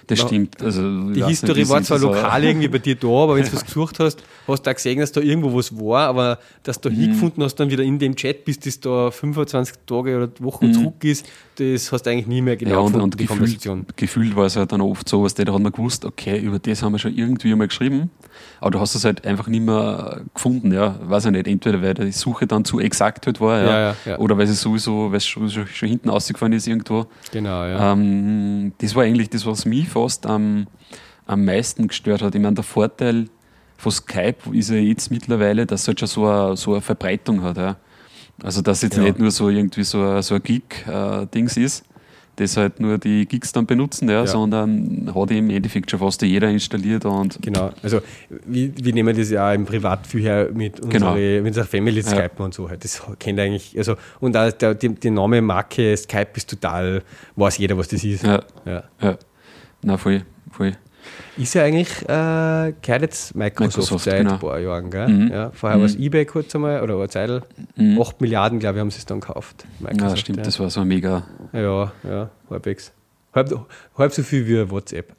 [0.08, 0.62] Das Na, stimmt.
[0.62, 3.98] Also, die History war zwar lokal irgendwie bei dir da, aber wenn du was gesucht
[3.98, 6.94] hast, hast du auch gesehen, dass da irgendwo was war, aber dass du Mhm.
[6.94, 11.02] hingefunden hast, dann wieder in dem Chat, bis das da 25 Tage oder Wochen zurück
[11.02, 12.74] ist, das hast du eigentlich nie mehr genau Mhm.
[12.74, 13.86] Ja, und, gefunden, und die gefühlt, Konversation.
[13.96, 16.60] gefühlt war es halt dann oft so, was der da hat man gewusst, okay, über
[16.60, 18.10] das haben wir schon irgendwie einmal geschrieben,
[18.60, 21.94] aber du hast es halt einfach nicht mehr gefunden, ja, weiß ich nicht, entweder weil
[21.94, 24.18] die Suche dann zu exakt halt war, ja, Ja, ja, ja.
[24.18, 27.06] oder weil es sowieso, weil es schon, schon, schon hinten ausgefallen ist irgendwo.
[27.32, 27.92] Genau, ja.
[27.92, 30.66] Ähm, das war eigentlich das, was mich fast am,
[31.26, 32.34] am meisten gestört hat.
[32.34, 33.28] Ich meine, der Vorteil
[33.78, 37.42] von Skype ist ja jetzt mittlerweile, dass es halt schon so eine, so eine Verbreitung
[37.42, 37.56] hat.
[37.56, 37.76] Ja.
[38.42, 39.02] Also, dass jetzt Ja.
[39.04, 41.84] nicht nur so irgendwie so ein, so ein Gig-Dings ist,
[42.38, 44.26] das halt nur die Gigs dann benutzen, ja, Ja.
[44.26, 48.00] sondern hat im Endeffekt schon fast jeder installiert und Genau, also
[48.44, 51.12] wir, wir nehmen das ja auch im Privat viel her mit Genau.
[51.12, 52.06] unsere, mit unserer Family Ja.
[52.10, 52.84] Skype und so halt.
[52.84, 57.02] Das kennt eigentlich, also und auch der, die, die Name Marke Skype ist total,
[57.36, 58.22] weiß jeder, was das ist.
[58.22, 58.82] ja, Ja.
[59.00, 59.16] ja.
[59.82, 60.72] Na, voll, voll.
[61.36, 64.32] Ist ja eigentlich, äh, gehört jetzt Microsoft, Microsoft, seit genau.
[64.34, 65.08] ein paar Jahren, gell?
[65.08, 65.30] Mhm.
[65.30, 67.42] Ja, vorher war es eBay kurz einmal oder eine Zeit,
[67.76, 68.00] Mhm.
[68.00, 69.64] 8 Milliarden, glaube ich, haben sie es dann gekauft.
[69.80, 70.44] Ja, Microsoft, stimmt, ja.
[70.44, 71.24] das war so mega.
[71.52, 72.92] Ja, ja, halbwegs.
[73.34, 75.14] Halb, halb so viel wie WhatsApp.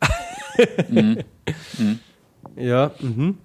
[2.56, 3.38] Ja, mhm.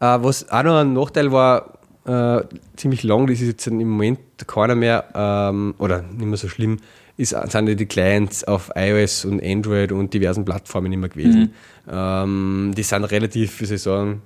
[0.00, 2.42] Äh, was auch noch ein Nachteil war, äh,
[2.76, 6.78] ziemlich lang, das ist jetzt im Moment keiner mehr, ähm, oder nicht mehr so schlimm,
[7.22, 11.52] ist, sind ja die Clients auf iOS und Android und diversen Plattformen immer gewesen.
[11.90, 14.22] Ähm, die sind relativ, wie soll ich sagen,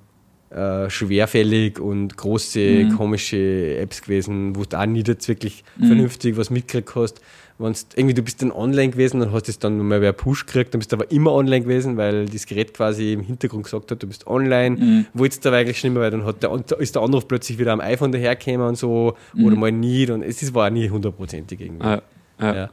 [0.51, 2.61] äh, schwerfällig und große,
[2.97, 7.21] komische Apps gewesen, wo du auch nie jetzt wirklich vernünftig was mitgekriegt hast.
[7.59, 10.45] Wenn's, irgendwie, du bist dann online gewesen, dann hast du es dann mal wer Push
[10.45, 13.91] gekriegt, dann bist du aber immer online gewesen, weil das Gerät quasi im Hintergrund gesagt
[13.91, 15.07] hat, du bist online.
[15.15, 17.73] Wolltest du aber eigentlich schon immer, weil dann hat der, ist der Anruf plötzlich wieder
[17.73, 20.11] am iPhone dahergekommen und so, oder mal nicht.
[20.11, 21.87] Und es ist- war auch nie hundertprozentig irgendwie.
[21.87, 22.03] Ja,
[22.41, 22.55] ja.
[22.55, 22.71] Ja.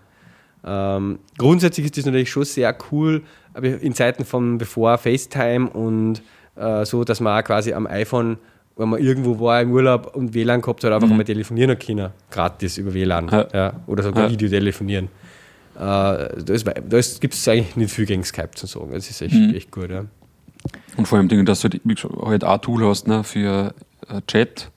[0.65, 3.21] Ähm, grundsätzlich ist das natürlich schon sehr cool,
[3.53, 6.21] aber in Zeiten von bevor FaceTime und
[6.55, 8.37] äh, so, dass man auch quasi am iPhone,
[8.77, 11.17] wenn man irgendwo war im Urlaub und WLAN gehabt hat, einfach Mhm.
[11.17, 13.47] mal telefonieren hat können, gratis über WLAN Ja.
[13.53, 13.73] ja.
[13.87, 14.31] oder sogar Ja.
[14.31, 15.09] Videotelefonieren.
[15.75, 18.91] Äh, da gibt es eigentlich nicht viel gegen Skype zu sagen.
[18.93, 19.53] Das ist echt, Mhm.
[19.55, 19.89] echt gut.
[19.89, 20.05] Ja.
[20.97, 21.81] Und vor allem, dass du halt,
[22.25, 23.73] halt auch ein Tool hast ne, für
[24.07, 24.69] äh, Chat,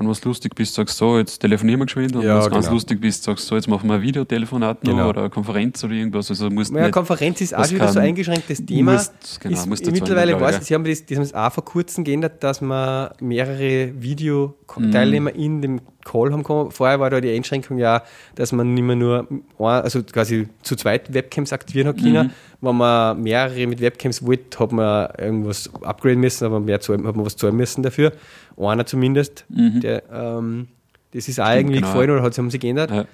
[0.00, 2.64] dann was lustig bist, sagst so, jetzt telefonieren wir geschwind und Ja, wenn du ganz
[2.66, 2.74] genau.
[2.74, 5.08] lustig bist, sagst so, jetzt machen wir ein Videotelefonat noch Genau.
[5.10, 6.30] oder eine Konferenz oder irgendwas.
[6.30, 8.94] Also musst Ja, nicht, Konferenz ist auch das wieder so eingeschränktes Thema.
[8.94, 11.64] musst- genau, ist, musst mittlerweile weiß ich, sie haben das, das haben sie auch vor
[11.66, 14.02] kurzem geändert, dass man mehrere Mhm.
[14.02, 16.70] Video-Teilnehmer in dem Call haben kann.
[16.70, 18.02] Vorher war da die Einschränkung ja,
[18.34, 22.28] dass man nicht mehr nur, ein, also quasi zu zweit Webcams aktivieren hat können.
[22.28, 22.30] Mhm.
[22.62, 27.16] Wenn man mehrere mit Webcams wollte, hat man irgendwas upgraden müssen, aber mehr zahlen, hat
[27.16, 28.12] man was zahlen müssen dafür.
[28.58, 29.44] Einer zumindest.
[29.48, 30.68] Der, ähm,
[31.12, 31.86] das ist auch irgendwie genau.
[31.88, 32.90] gefallen oder hat, haben sie geändert.
[32.90, 33.04] Ja.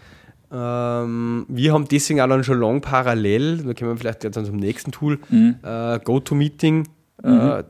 [0.52, 4.44] Ähm, wir haben deswegen auch dann schon lang parallel, da kommen wir vielleicht jetzt dann
[4.44, 5.56] zum nächsten Tool, Mhm.
[5.62, 6.88] äh, GoToMeeting,
[7.22, 7.62] äh,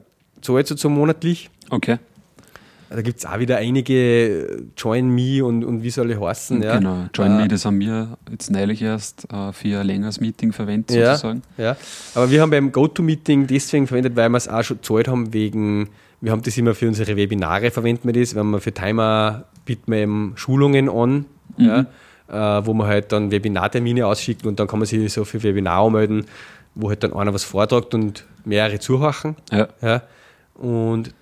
[0.42, 1.50] zahlt so monatlich.
[1.70, 1.98] Okay,
[2.88, 6.62] Da gibt es auch wieder einige äh, Join Me und, und wie soll ich heißen.
[6.62, 6.76] Ja.
[6.78, 7.06] genau.
[7.14, 10.96] Join äh, Me, das haben wir jetzt neulich erst äh, für ein längeres Meeting verwendet,
[10.96, 11.14] Ja.
[11.16, 11.42] sozusagen.
[11.58, 11.76] Ja.
[12.14, 15.88] Aber wir haben beim GoToMeeting deswegen verwendet, weil wir es auch schon gezahlt haben, wegen,
[16.20, 19.90] wir haben das immer für unsere Webinare verwenden wir das, wenn wir für Timer bieten
[19.90, 21.24] wir eben Schulungen an,
[21.56, 21.86] ja,
[22.28, 25.84] äh, wo man halt dann Webinartermine ausschicken und dann kann man sich so für Webinar
[25.86, 26.26] anmelden,
[26.76, 29.34] wo halt dann einer was vortragt und mehrere zuhören.
[29.50, 29.68] Ja.
[29.82, 30.02] Ja.
[30.54, 31.12] Und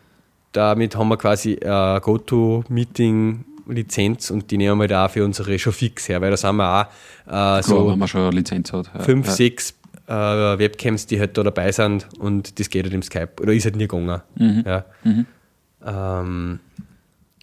[0.55, 6.09] damit haben wir quasi äh, GoToMeeting-Lizenz und die nehmen wir da für unsere schon fix
[6.09, 6.89] her, weil da sind wir
[7.27, 8.91] auch äh, So, so wenn man schon eine Lizenz hat.
[8.95, 9.01] Ja.
[9.01, 9.33] fünf, ja.
[9.33, 9.75] sechs
[10.07, 13.31] äh, Webcams, die halt da dabei sind und das geht halt im Skype.
[13.41, 14.21] Oder ist halt nie gegangen.
[14.37, 14.65] Mhm.
[14.67, 14.85] Ja.
[15.87, 16.61] Ähm,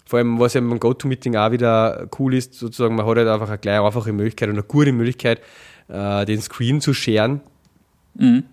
[0.06, 3.50] vor allem, was ja beim GoToMeeting auch wieder cool ist, sozusagen, man hat halt einfach
[3.50, 5.42] eine gleich einfache Möglichkeit und eine gute Möglichkeit,
[5.88, 7.42] äh, den Screen zu scheren
[8.14, 8.44] Mhm.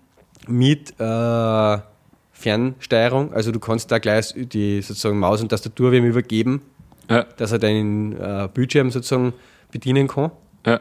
[0.47, 1.77] mit äh,
[2.39, 3.33] Fernsteuerung.
[3.33, 6.61] Also du kannst da gleich die sozusagen Maus und Tastatur wem übergeben,
[7.09, 7.23] Ja.
[7.37, 9.33] dass er deinen äh, Bildschirm sozusagen
[9.71, 10.31] bedienen kann.
[10.65, 10.79] Ja.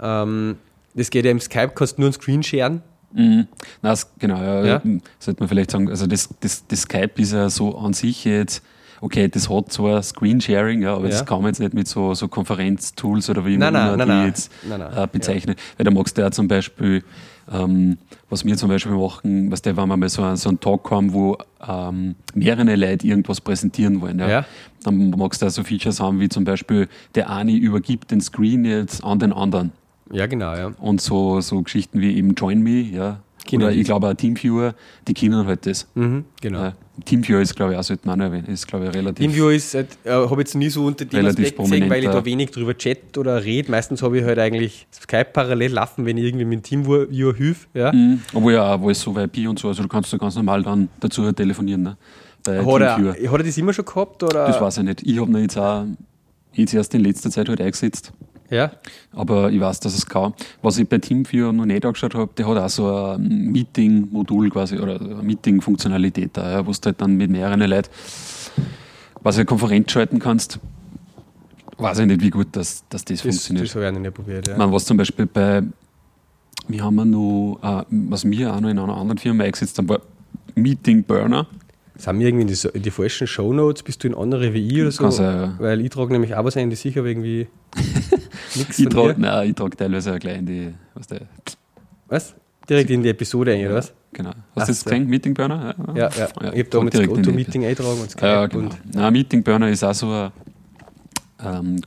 [0.00, 0.56] Ähm,
[0.94, 2.82] das geht ja im Skype, kannst du nur einen Screen scheren.
[3.12, 3.46] Mhm.
[3.82, 4.82] Das, genau, ja, Ja.
[5.18, 8.62] sollte man vielleicht sagen, also das, das, das Skype ist ja so an sich jetzt,
[9.00, 11.10] okay, das hat zwar Screensharing, ja, aber Ja.
[11.10, 14.26] das kann man jetzt nicht mit so, so Konferenztools oder wie man nein, die nein.
[14.28, 14.96] jetzt Nein, nein.
[14.96, 15.54] Äh, bezeichnen.
[15.76, 17.04] Weil da magst du ja zum Beispiel,
[17.52, 17.98] ähm,
[18.30, 20.90] was wir zum Beispiel machen, was der, wenn wir mal so, einen- so einen Talk
[20.90, 24.44] haben, wo ähm, mehrere Leute irgendwas präsentieren wollen, ja, Ja.
[24.82, 28.64] dann magst du da so Features haben, wie zum Beispiel, der eine übergibt den Screen
[28.64, 29.72] jetzt an den anderen.
[30.12, 30.72] Ja, genau, ja.
[30.78, 33.20] Und so, so Geschichten wie eben Join Me, ja.
[33.46, 34.74] Kennen Oder ich glaube auch Teamviewer,
[35.06, 35.86] die kennen halt das.
[35.94, 36.58] Mhm, genau.
[36.60, 36.74] Ja.
[37.04, 39.18] Teamviewer ist, glaube ich, auch sollte man erwähnen, ist, glaube ich, relativ.
[39.18, 42.24] TeamViewer ist, halt, äh, habe jetzt nie so unter dem Aspekt gesehen, weil ich da
[42.24, 43.70] wenig drüber chat oder rede.
[43.70, 47.68] Meistens habe ich halt eigentlich Skype parallel laufen, wenn ich irgendwie mit TeamViewer hilf.
[47.74, 47.92] Ja.
[47.92, 48.22] Mhm.
[48.32, 50.62] Obwohl ja auch, wo es so IP und so, also du kannst da ganz normal
[50.62, 51.96] dann dazu telefonieren, ne?
[52.44, 53.16] Bei Hat, Teamviewer.
[53.18, 54.22] er, hat er das immer schon gehabt?
[54.22, 54.46] Oder?
[54.46, 55.02] Das weiß ich nicht.
[55.02, 55.84] Ich habe ihn jetzt auch
[56.52, 58.12] jetzt erst in letzter Zeit halt eingesetzt.
[58.54, 58.70] Ja.
[59.12, 60.32] Aber ich weiß, dass es kann.
[60.62, 62.86] Was ich bei Teamviewer noch nicht angeschaut habe, der hat auch so
[63.16, 67.90] ein Meeting-Modul quasi oder eine Meeting-Funktionalität da, ja, wo du halt dann mit mehreren Leuten
[69.24, 70.60] was eine Konferenz schalten kannst.
[71.78, 73.66] Weiß ich nicht, wie gut das, dass das, Das, funktioniert.
[73.66, 74.46] das habe ich auch noch nicht probiert.
[74.46, 74.52] Ja.
[74.52, 75.62] Ich meine, was zum Beispiel bei,
[76.68, 79.88] wir haben ja noch, äh, was wir auch noch in einer anderen Firma eingesetzt haben,
[79.88, 80.00] war
[80.54, 81.48] Meeting Burner.
[81.96, 83.82] Sind wir irgendwie in die, in die falschen Shownotes?
[83.84, 85.10] Bist du in andere wie ich oder so?
[85.10, 85.54] Sein, ja.
[85.58, 87.46] Weil ich trage nämlich auch was ein, die sicher irgendwie
[88.56, 91.20] nichts Ich trage nein, ich trag teilweise auch gleich in die, was der,
[92.08, 92.34] Was?
[92.68, 93.92] Direkt in die Episode ein, oder was?
[94.12, 94.30] genau.
[94.56, 95.74] Hast du das gesehen, Meeting Burner?
[95.94, 96.08] Ja, ja.
[96.08, 98.64] ich habe da mit GoToMeeting eintragen und Skype Ja, genau.
[98.64, 100.32] und Na, Meeting Burner ist auch so ein
[101.44, 101.80] ähm,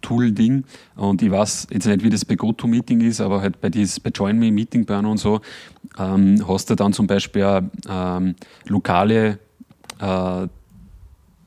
[0.00, 0.64] Konferenz-Tool-Ding.
[0.96, 4.10] Und ich weiß jetzt nicht, wie das bei GoToMeeting ist, aber halt bei, dies, bei
[4.10, 5.40] Join Me, Meeting Burner und so,
[5.98, 8.34] ähm, hast du dann zum Beispiel auch, ähm,
[8.66, 9.38] lokale
[10.00, 10.46] äh,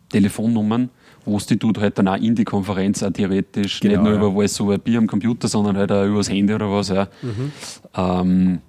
[0.09, 0.89] Telefonnummern,
[1.25, 4.17] wo du die halt dann auch in die Konferenz auch theoretisch Genau, nicht nur ja.
[4.19, 7.07] über Voice over IP am Computer, sondern halt auch übers Handy oder was, ja,
[7.95, 8.59] ähm,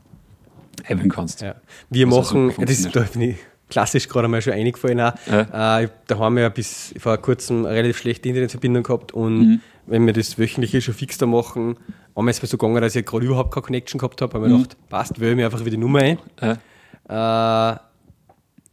[0.87, 1.43] einwählen kannst.
[1.43, 1.55] Ja.
[1.91, 3.37] Wir Was also machen, das da bin ich
[3.69, 5.01] klassisch gerade mal schon eingefallen.
[5.01, 5.13] Auch.
[5.27, 5.81] Ja.
[5.81, 9.61] Äh, da haben wir ja bis vor kurzem eine relativ schlechte Internetverbindung gehabt und Mhm.
[9.87, 11.77] Wenn wir das wöchentliche schon fix da machen,
[12.15, 14.47] einmal ist es mir so gegangen, dass ich gerade überhaupt keine Connection gehabt habe, habe
[14.47, 14.59] ich Mhm.
[14.59, 16.19] mir gedacht, passt, wähle mir einfach wieder die Nummer ein.
[16.41, 17.73] Ja.
[17.73, 17.79] Äh,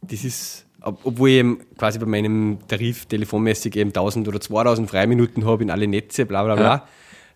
[0.02, 4.88] das ist, ob, obwohl ich eben quasi bei meinem Tarif telefonmäßig eben 1000 oder 2000
[4.90, 6.64] Freiminuten habe in alle Netze, bla bla bla.
[6.64, 6.88] Ja.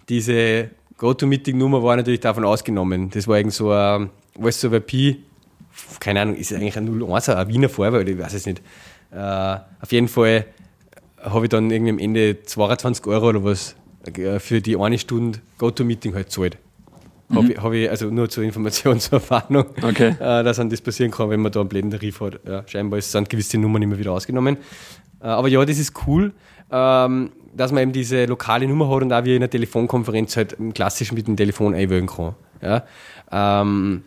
[0.08, 3.10] Diese GoToMeeting-Nummer war natürlich davon ausgenommen.
[3.10, 5.18] Das war irgend so ein, was so IP,
[6.00, 8.62] keine Ahnung, ist es eigentlich ein 01, ein Wiener Vorwahl, oder ich weiß es nicht.
[9.12, 9.16] Äh,
[9.80, 10.46] auf jeden Fall
[11.26, 15.40] habe ich dann irgendwie am Ende 22 Euro oder was äh, für die eine Stunde
[15.58, 16.58] GoToMeeting halt gezahlt.
[17.28, 17.36] Mhm.
[17.36, 20.14] Habe ich, hab ich, also nur zur Informationserfahrung, Okay.
[20.20, 22.40] äh, dass dann das passieren kann, wenn man da einen blöden Tarif hat.
[22.46, 24.56] Ja, scheinbar sind gewisse Nummern immer wieder ausgenommen.
[25.20, 26.32] Äh, aber ja, das ist cool,
[26.70, 30.52] ähm, dass man eben diese lokale Nummer hat und auch wie in einer Telefonkonferenz halt
[30.52, 32.34] im klassischen mit dem Telefon einwählen kann.
[32.62, 32.84] Ja?
[33.32, 34.04] Ähm,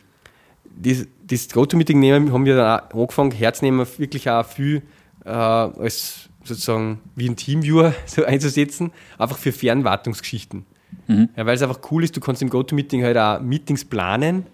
[0.82, 4.82] das, das GoToMeeting nehmen haben wir dann auch angefangen, herzunehmen, wirklich auch viel
[5.25, 10.65] äh, als sozusagen wie ein Teamviewer so einzusetzen, einfach für Fernwartungsgeschichten.
[11.07, 14.45] Ja, weil es einfach cool ist, du kannst im GoToMeeting halt auch Meetings planen.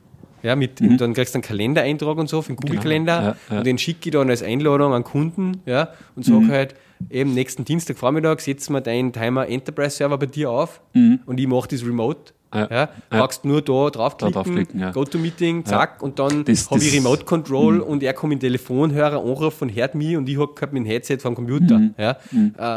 [0.42, 3.58] Ja, mit, Dann kriegst du einen Kalendereintrag und so für den Google-Kalender Ja, ja.
[3.58, 6.76] und den schicke ich dann als Einladung an Kunden ja, und sage halt,
[7.10, 11.84] eben nächsten Dienstagvormittag setzen wir deinen Timer Enterprise-Server bei dir auf und ich mache das
[11.84, 12.34] remote.
[12.54, 12.90] Ja, Ja.
[13.10, 14.92] Brauchst nur da draufklicken, draufklicken, ja.
[14.92, 19.18] GoToMeeting, zack, und dann habe ich das- Remote Control und er kommt in den Telefonhörer,
[19.20, 21.82] anrufen und hört mich und ich hab halt mein Headset vom Computer.
[21.98, 22.12] Ja,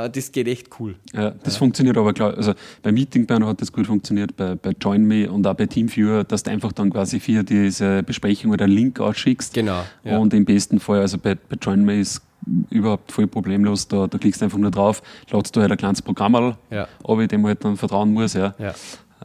[0.04, 0.96] äh, das geht echt cool.
[1.12, 2.34] Ja, das funktioniert aber klar.
[2.36, 6.42] Also bei Meetingbanner hat das gut funktioniert, bei, bei JoinMe und auch bei Teamviewer, dass
[6.42, 9.54] du einfach dann quasi für diese Besprechung oder einen Link ausschickst.
[9.54, 9.82] Genau.
[10.04, 12.22] Und im besten Fall, also bei, bei JoinMe ist
[12.70, 16.00] überhaupt voll problemlos, da, da klickst du einfach nur drauf, ladst du halt ein kleines
[16.02, 16.88] Programm, Ja.
[17.02, 18.32] ob ich dem halt dann vertrauen muss.
[18.34, 18.54] Ja.
[18.58, 18.74] Ja.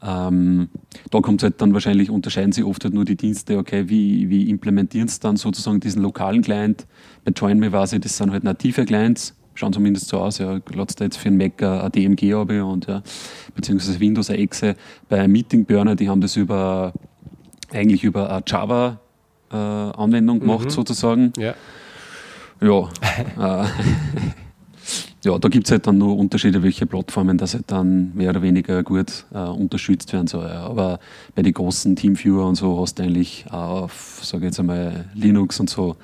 [0.06, 0.70] Ähm,
[1.12, 4.30] da kommt es halt dann wahrscheinlich, unterscheiden sich oft halt nur die Dienste, okay, wie,
[4.30, 6.86] wie implementieren sie dann sozusagen diesen lokalen Client?
[7.24, 11.00] Bei JoinMe weiß ich, das sind halt native Clients, schauen zumindest so aus, ja, ladst
[11.00, 13.02] du jetzt für einen Mac ein ein DMG ab und ja,
[13.56, 14.76] beziehungsweise Windows eine Exe.
[15.08, 16.92] Bei Meeting Burner, die haben das über
[17.72, 19.00] eigentlich über eine Java
[19.52, 21.32] äh, Anwendung gemacht sozusagen.
[21.38, 21.54] Ja.
[22.62, 22.90] Ja,
[23.64, 23.68] äh,
[25.24, 28.42] ja, da gibt es halt dann nur Unterschiede, welche Plattformen das halt dann mehr oder
[28.42, 30.48] weniger gut äh, unterstützt werden soll.
[30.48, 30.66] Ja.
[30.66, 31.00] Aber
[31.34, 35.06] bei den großen Teamviewer und so hast du eigentlich auch auf, sage ich jetzt einmal,
[35.14, 35.96] Linux und so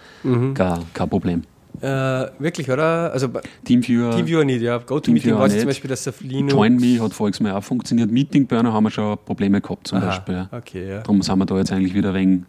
[0.54, 1.44] gar kein Problem.
[1.82, 3.12] Äh, wirklich, oder?
[3.14, 3.30] Also
[3.64, 4.80] Teamviewer, Teamviewer nicht, ja.
[4.80, 6.54] GoToMeeting weiß ich zum Beispiel, dass auf Linux.
[6.54, 8.12] JoinMe hat voriges Mal auch funktioniert.
[8.12, 10.50] Meetingburner haben wir schon Probleme gehabt zum Aha, Beispiel.
[10.52, 11.00] Okay, ja.
[11.02, 12.42] Darum sind wir da jetzt eigentlich wieder wenig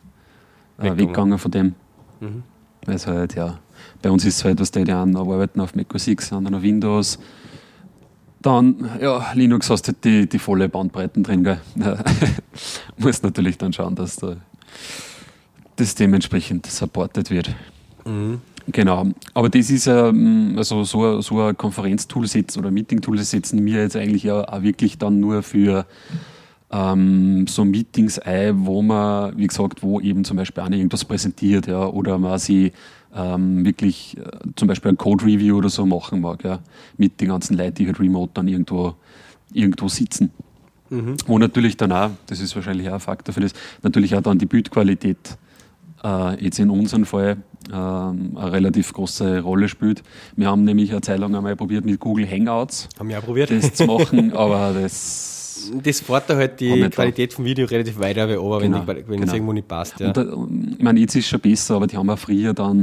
[0.79, 0.99] äh, Weggegangen.
[0.99, 1.75] weggegangen von dem.
[2.87, 3.59] Weil es halt, ja,
[4.03, 6.63] bei uns ist es halt, was die einen arbeiten auf Mac OS X, anderen auf
[6.63, 7.19] Windows.
[8.43, 11.61] Dann, ja, Linux hast du halt die, die volle Bandbreiten drin, gell?
[12.97, 14.37] Muss natürlich dann schauen, dass da
[15.77, 17.55] das dementsprechend supported wird.
[18.67, 23.19] Genau, aber das ist ja, mm, also so, ein- so ein Konferenztool setzen oder Meeting-Tool
[23.19, 25.87] setzen wir jetzt eigentlich ja auch wirklich dann nur für
[26.71, 31.67] ähm, so Meetings ein, wo man, wie gesagt, wo eben zum Beispiel einer irgendwas präsentiert,
[31.67, 32.73] ja, oder man sie
[33.15, 34.23] ähm, wirklich äh,
[34.57, 36.61] zum Beispiel ein Code-Review oder so machen mag, ja,
[36.97, 38.95] mit den ganzen Leuten, die halt remote dann irgendwo,
[39.53, 40.31] irgendwo sitzen.
[41.27, 44.39] Wo natürlich dann auch, das ist wahrscheinlich auch ein Faktor für das, natürlich auch dann
[44.39, 45.39] die Bildqualität
[46.03, 47.37] äh, jetzt in unserem Fall
[47.73, 50.03] ähm, eine relativ große Rolle spielt.
[50.35, 53.51] Wir haben nämlich eine Zeit lang einmal probiert, mit Google Hangouts Haben wir auch probiert.
[53.51, 55.40] das zu machen, aber das.
[55.83, 59.15] Das fährt da halt die Qualität vom Video relativ weit aber Genau, wenn, die, wenn
[59.15, 59.33] es genau.
[59.35, 59.99] irgendwo nicht passt.
[60.01, 60.09] Ja.
[60.09, 62.83] Und da, ich meine, jetzt ist es schon besser, aber die haben auch früher dann,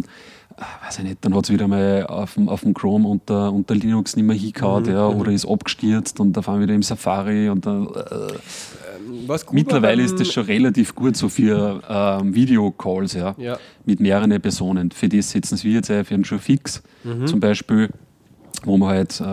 [0.58, 3.52] äh, weiß ich nicht, dann hat es wieder mal auf dem, auf dem Chrome unter,
[3.54, 6.76] unter Linux nicht mehr hingehauen, Mhm, ja, oder ist abgestürzt und da fahren wir wieder
[6.76, 7.88] im Safari und dann.
[7.88, 8.34] Äh,
[9.52, 13.58] Mittlerweile ist das schon relativ gut so für ähm, Videocalls, ja, Ja.
[13.86, 14.92] mit mehreren Personen.
[14.92, 17.28] Für das setzen wir jetzt ein, für einen schon fix, Mhm.
[17.28, 17.90] zum Beispiel,
[18.66, 19.24] wo wir halt äh,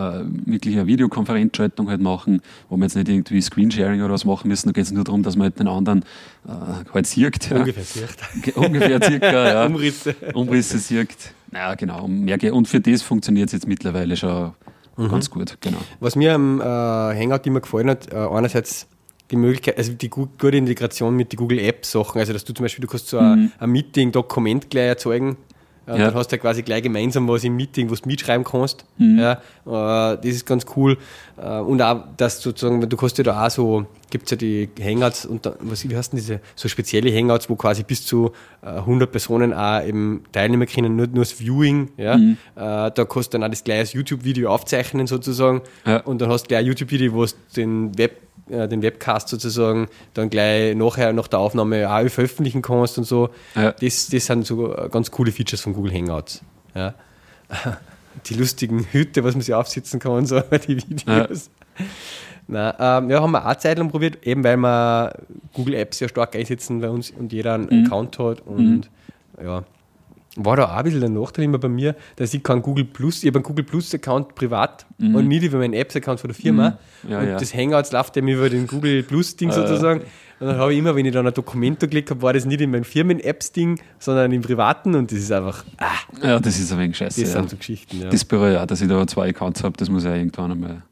[0.45, 4.67] wirklich eine Videokonferenzschaltung halt machen, wo wir jetzt nicht irgendwie Screensharing oder was machen müssen,
[4.69, 6.03] da geht es nur darum, dass man halt den anderen
[6.47, 6.51] äh,
[6.93, 7.49] halt sieht.
[7.49, 7.57] Ja.
[7.57, 8.43] Ungefähr sieht.
[8.43, 9.65] Ge- Ungefähr circa, ja.
[9.67, 10.15] Umrisse.
[10.33, 11.33] Umrisse sieht.
[11.51, 12.03] Naja, genau.
[12.05, 14.51] und für das funktioniert es jetzt mittlerweile schon
[14.97, 15.09] Mhm.
[15.09, 15.79] ganz gut, genau.
[15.99, 18.87] Was mir am äh, Hangout immer gefallen hat, äh, einerseits
[19.29, 22.53] die Möglichkeit, also die gu gute Integration mit den Google Apps Sachen, also dass du
[22.53, 25.35] zum Beispiel, du kannst so ein, ein Meeting-Dokument gleich erzeugen,
[25.87, 25.97] Ja.
[25.97, 28.85] dann hast du ja quasi gleich gemeinsam was im Meeting, was du mitschreiben kannst.
[28.97, 30.97] Ja, äh, das ist ganz cool.
[31.37, 34.69] Äh, und auch, dass sozusagen, du kannst ja da auch so, gibt es ja die
[34.81, 38.31] Hangouts, und da, was, wie heißt denn diese, so spezielle Hangouts, wo quasi bis zu
[38.61, 41.91] äh, 100 Personen auch eben teilnehmen können, nur, nur das Viewing.
[41.97, 42.15] Ja?
[42.15, 45.61] Äh, da kannst du dann auch das gleiche YouTube-Video aufzeichnen sozusagen.
[45.85, 45.97] Ja.
[46.01, 49.87] Und dann hast du gleich ein YouTube-Video, wo du den, Web, äh, den Webcast sozusagen
[50.13, 53.29] dann gleich nachher nach der Aufnahme auch veröffentlichen kannst und so.
[53.55, 53.71] Ja.
[53.71, 56.41] Das, das sind so äh, ganz coole Features von Google Hangouts.
[56.73, 56.93] Ja.
[58.27, 61.49] Die lustigen Hüte, was man sich aufsitzen kann und so, die Videos.
[62.47, 65.13] Na, ähm, ja, haben wir auch Zeit lang probiert, eben weil wir
[65.53, 68.41] Google Apps sehr stark einsetzen bei uns und jeder einen Account hat.
[68.41, 68.89] Und
[69.43, 69.63] ja,
[70.35, 73.23] war da auch ein bisschen der Nachteil immer bei mir, dass ich keinen Google Plus,
[73.23, 76.77] ich habe einen Google Plus Account privat und nicht über meinen Apps-Account von der Firma.
[77.07, 77.37] Ja, und ja.
[77.37, 80.01] das Hangouts läuft eben über den Google Plus-Ding sozusagen.
[80.39, 82.59] Und dann habe ich immer, wenn ich dann ein Dokument geklickt habe, war das nicht
[82.59, 85.85] in meinem Firmen-Apps-Ding, sondern im privaten und das ist einfach, ah,
[86.21, 87.21] Ja, das ist ein wenig scheiße.
[87.21, 87.39] das ja.
[87.39, 88.01] sind so Geschichten.
[88.01, 88.09] Ja.
[88.09, 90.51] Das bereue ich auch, dass ich da zwei Accounts habe, das muss ich auch irgendwann
[90.51, 90.83] einmal.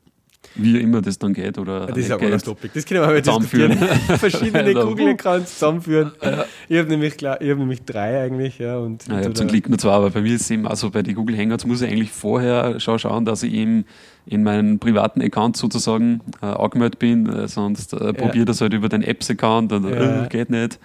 [0.55, 1.57] Wie immer das dann geht.
[1.57, 2.71] Oder das ist auch alles Topic.
[2.73, 3.77] Das können wir mal diskutieren.
[4.17, 6.11] Verschiedene Google-Accounts zusammenführen.
[6.21, 6.45] Ja.
[6.69, 8.59] Ich habe nämlich, hab nämlich drei eigentlich.
[8.59, 10.67] Ja, und ja, ich habe zum Glück nur zwei, aber bei mir ist es eben,
[10.67, 13.85] also bei den Google Hangouts muss ich eigentlich vorher schon schauen, dass ich ihm
[14.25, 18.45] in meinen privaten Account sozusagen äh, angemeldet bin, äh, sonst äh, ja.
[18.45, 20.25] das halt über den Apps-Account und ja.
[20.25, 20.79] äh, geht nicht.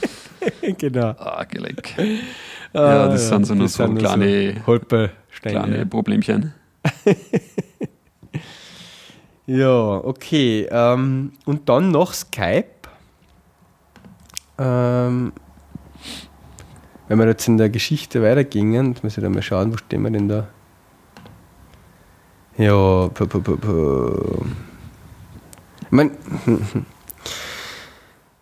[0.78, 1.14] genau.
[1.18, 1.94] Ah, geleck.
[2.72, 4.78] ja, das sind so nur so kleine, so
[5.42, 6.54] kleine Problemchen.
[9.56, 10.66] Ja, okay.
[10.70, 12.66] Ähm, und dann noch Skype.
[14.58, 15.32] Ähm,
[17.08, 20.10] wenn wir jetzt in der Geschichte weitergingen, muss ich da mal schauen, wo stehen wir
[20.10, 20.48] denn da?
[22.56, 24.46] Ja, p -p -p
[25.84, 26.12] ich meine,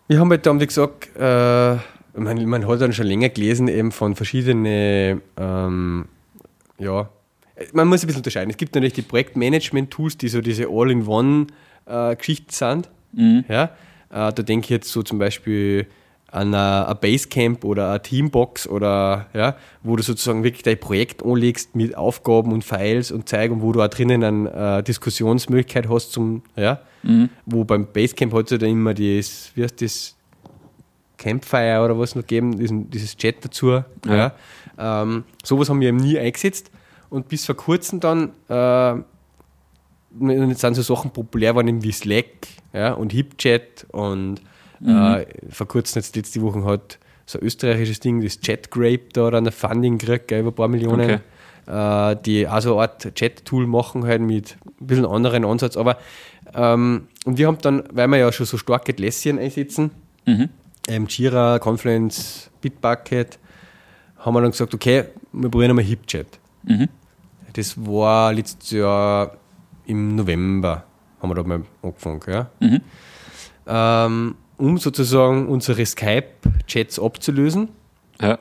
[0.07, 1.77] wir haben halt damals gesagt, äh,
[2.14, 6.05] man, man hat dann schon länger gelesen, eben von verschiedenen, ähm,
[6.79, 7.09] ja,
[7.73, 8.51] man muss ein bisschen unterscheiden.
[8.51, 12.88] Es gibt natürlich die Projektmanagement-Tools, die so diese All-in-One-Geschichten sind.
[13.12, 13.44] Mhm.
[13.49, 13.64] Ja?
[13.64, 13.68] Äh,
[14.11, 15.87] da denke ich jetzt so zum Beispiel
[16.33, 21.75] an ein Basecamp oder eine Teambox oder ja, wo du sozusagen wirklich dein Projekt anlegst
[21.75, 26.42] mit Aufgaben und Files und zeigen, wo du auch drinnen eine äh, Diskussionsmöglichkeit hast zum,
[26.55, 27.31] ja, mhm.
[27.46, 30.16] wo beim Basecamp hat es ja dann immer das, wie heißt das,
[31.18, 33.73] Campfire oder was noch geben, diesen, dieses Chat dazu.
[33.73, 33.85] Ja.
[34.07, 34.33] ja.
[34.79, 36.70] Ähm, sowas haben wir eben nie eingesetzt
[37.11, 38.94] und bis vor kurzem dann äh,
[40.55, 44.40] sind so Sachen populär geworden wie Slack ja, und HipChat und
[44.81, 44.96] Mhm.
[44.96, 49.38] Äh, vor kurzem, jetzt letzte Woche, hat so ein österreichisches Ding, das ChatGrape, da oder
[49.38, 51.20] eine Funding gekriegt, über ein paar Millionen.
[51.66, 52.12] Okay.
[52.12, 55.77] Äh, die also eine Art Chat-Tool machen, halt mit ein bisschen anderen Ansatz.
[55.77, 55.99] Aber
[56.55, 59.90] ähm, und wir haben dann, weil wir ja schon so starke Atlassian einsetzen,
[60.27, 60.49] mhm.
[60.88, 63.38] ähm, Jira, Confluence, Bitbucket,
[64.16, 66.27] haben wir dann gesagt, okay, wir probieren einmal HipChat.
[66.64, 66.88] Mhm.
[67.61, 69.37] Das war letztes Jahr
[69.85, 70.83] im November,
[71.20, 72.20] haben wir da mal angefangen.
[72.27, 72.51] Ja?
[72.59, 72.81] Mhm.
[73.66, 77.68] Ähm, um sozusagen unsere Skype-Chats abzulösen.
[78.18, 78.38] Ja.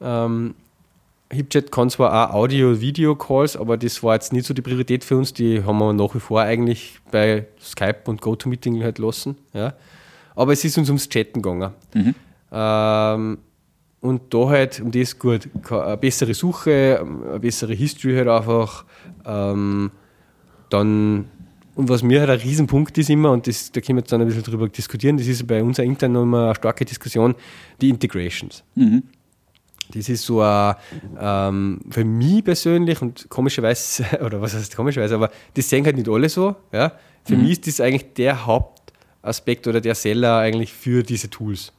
[0.00, 0.54] Ähm,
[1.30, 5.34] HipChat kann zwar auch Audio-Video-Calls, aber das war jetzt nicht so die Priorität für uns.
[5.34, 9.36] Die haben wir nach wie vor eigentlich bei Skype und GoToMeeting halt lassen.
[9.52, 9.74] Ja.
[10.34, 11.74] Aber es ist uns ums Chatten gegangen.
[11.92, 12.14] Mhm.
[12.50, 13.38] Ähm,
[14.00, 18.84] und da halt, um das gut, eine bessere Suche, eine bessere History halt einfach,
[19.26, 19.90] ähm,
[20.70, 21.26] dann
[21.74, 24.20] und was mir halt ein Riesenpunkt ist immer, und das, da können wir jetzt dann
[24.20, 27.34] ein bisschen drüber diskutieren, das ist bei uns intern noch immer eine starke Diskussion,
[27.80, 28.64] die Integrations.
[28.74, 29.02] Mhm.
[29.94, 30.74] Das ist so ein,
[31.18, 36.08] ähm, für mich persönlich und komischerweise, oder was heißt komischerweise, aber das sehen halt nicht
[36.08, 36.54] alle so.
[36.72, 36.92] Ja?
[37.24, 37.42] Für mhm.
[37.42, 41.72] mich ist das eigentlich der Hauptaspekt oder der Seller eigentlich für diese Tools.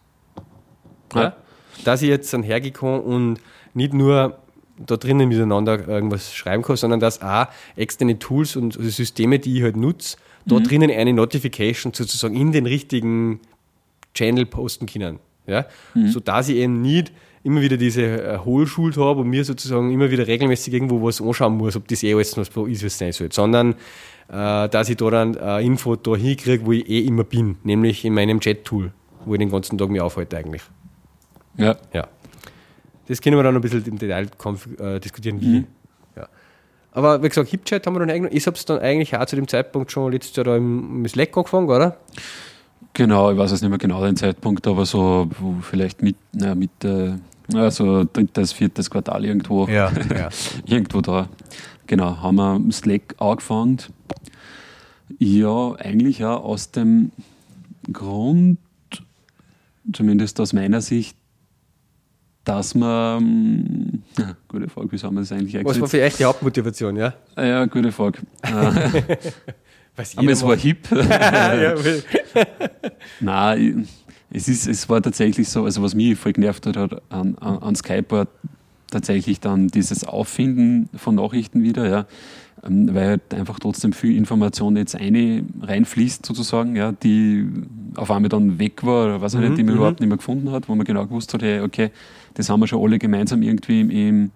[1.13, 1.21] Ja?
[1.21, 1.35] ja?
[1.83, 3.39] Dass ich jetzt dann hergekommen und
[3.73, 4.37] nicht nur
[4.85, 9.63] da drinnen miteinander irgendwas schreiben kann, sondern dass auch externe Tools und Systeme, die ich
[9.63, 10.63] halt nutze, da mhm.
[10.63, 13.39] drinnen eine Notification sozusagen in den richtigen
[14.13, 15.19] Channel posten können.
[15.47, 15.65] Ja?
[15.93, 16.07] Mhm.
[16.07, 17.11] Sodass ich eben nicht
[17.43, 21.57] immer wieder diese äh, Hohlschuld habe und mir sozusagen immer wieder regelmäßig irgendwo was anschauen
[21.57, 23.73] muss, ob das eh alles was ist, was sein soll, sondern
[24.29, 28.05] äh, dass ich da dann äh, Info da hinkriege, wo ich eh immer bin, nämlich
[28.05, 28.91] in meinem Chat-Tool,
[29.25, 30.61] wo ich den ganzen Tag mich aufhalte eigentlich.
[31.57, 31.75] Ja.
[31.93, 32.07] ja.
[33.07, 34.27] Das können wir dann ein bisschen im Detail
[34.79, 35.59] äh, diskutieren, wie.
[35.59, 35.67] Mhm.
[36.15, 36.27] Ja.
[36.91, 39.35] Aber wie gesagt, HipChat haben wir dann eigentlich, ich habe es dann eigentlich auch zu
[39.35, 41.97] dem Zeitpunkt schon letztes Jahr da im, Slack angefangen, oder?
[42.93, 45.29] Genau, ich weiß jetzt nicht mehr genau den Zeitpunkt, aber so
[45.61, 46.71] vielleicht mit, na, mit
[47.53, 49.67] also drittes, viertes Quartal irgendwo.
[49.67, 50.29] Ja, ja.
[50.65, 51.29] irgendwo da.
[51.87, 53.79] Genau, haben wir Slack angefangen.
[55.19, 57.11] Ja, eigentlich auch aus dem
[57.91, 58.57] Grund,
[59.91, 61.17] zumindest aus meiner Sicht,
[62.43, 64.03] dass man.
[64.17, 65.81] Ja, gute Frage, wie soll man das eigentlich eingesetzt?
[65.81, 67.13] Was war euch die Hauptmotivation, ja?
[67.35, 68.19] Ah, ja, gute Frage.
[70.15, 70.87] Aber es war hip.
[73.19, 73.87] Nein,
[74.31, 77.75] es, ist, es war tatsächlich so, also was mich voll genervt hat an, an, an
[77.75, 78.27] Skype war
[78.89, 82.05] tatsächlich dann dieses Auffinden von Nachrichten wieder, ja.
[82.65, 87.47] Ähm, weil halt einfach trotzdem viel Information jetzt eine reinfließt sozusagen, ja, die
[87.95, 89.79] auf einmal dann weg war, oder was mhm, nicht, die man mhm.
[89.79, 91.89] überhaupt nicht mehr gefunden hat, wo man genau gewusst hat, hey, okay,
[92.35, 94.31] das haben wir schon alle gemeinsam irgendwie im,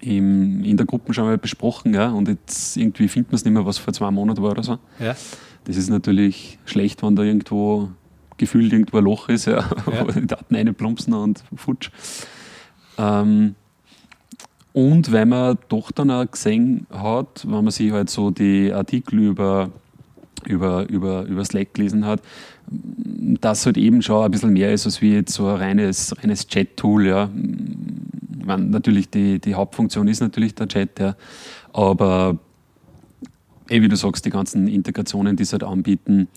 [0.00, 3.54] im, in der Gruppe schon mal besprochen, ja, und jetzt irgendwie findet man es nicht
[3.54, 4.78] mehr, was vor zwei Monaten war oder so.
[4.98, 5.16] Ja.
[5.64, 7.88] Das ist natürlich schlecht, wenn da irgendwo
[8.36, 9.58] gefühlt irgendwo ein Loch ist, ja,
[9.92, 10.06] ja.
[10.06, 11.90] wo die Daten reinplumpsen und futsch.
[12.96, 13.54] Ähm,
[14.72, 19.18] und weil man doch dann auch gesehen hat, wenn man sich halt so die Artikel
[19.18, 19.70] über,
[20.44, 22.20] über, über, über Slack gelesen hat,
[23.40, 26.46] dass halt eben schon ein bisschen mehr ist als wie jetzt so ein reines, reines
[26.46, 27.06] Chat-Tool.
[27.06, 27.30] Ja.
[28.44, 31.16] Meine, natürlich die, die Hauptfunktion ist natürlich der Chat, ja.
[31.72, 32.38] aber
[33.68, 36.28] eh, wie du sagst, die ganzen Integrationen, die sie halt anbieten,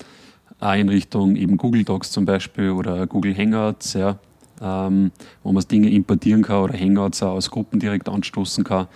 [0.60, 4.20] auch in Richtung eben Google Docs zum Beispiel oder Google Hangouts, ja,
[4.62, 5.12] ähm,
[5.44, 8.88] wo man Dinge importieren kann oder Hangouts auch aus Gruppen direkt anstoßen kann.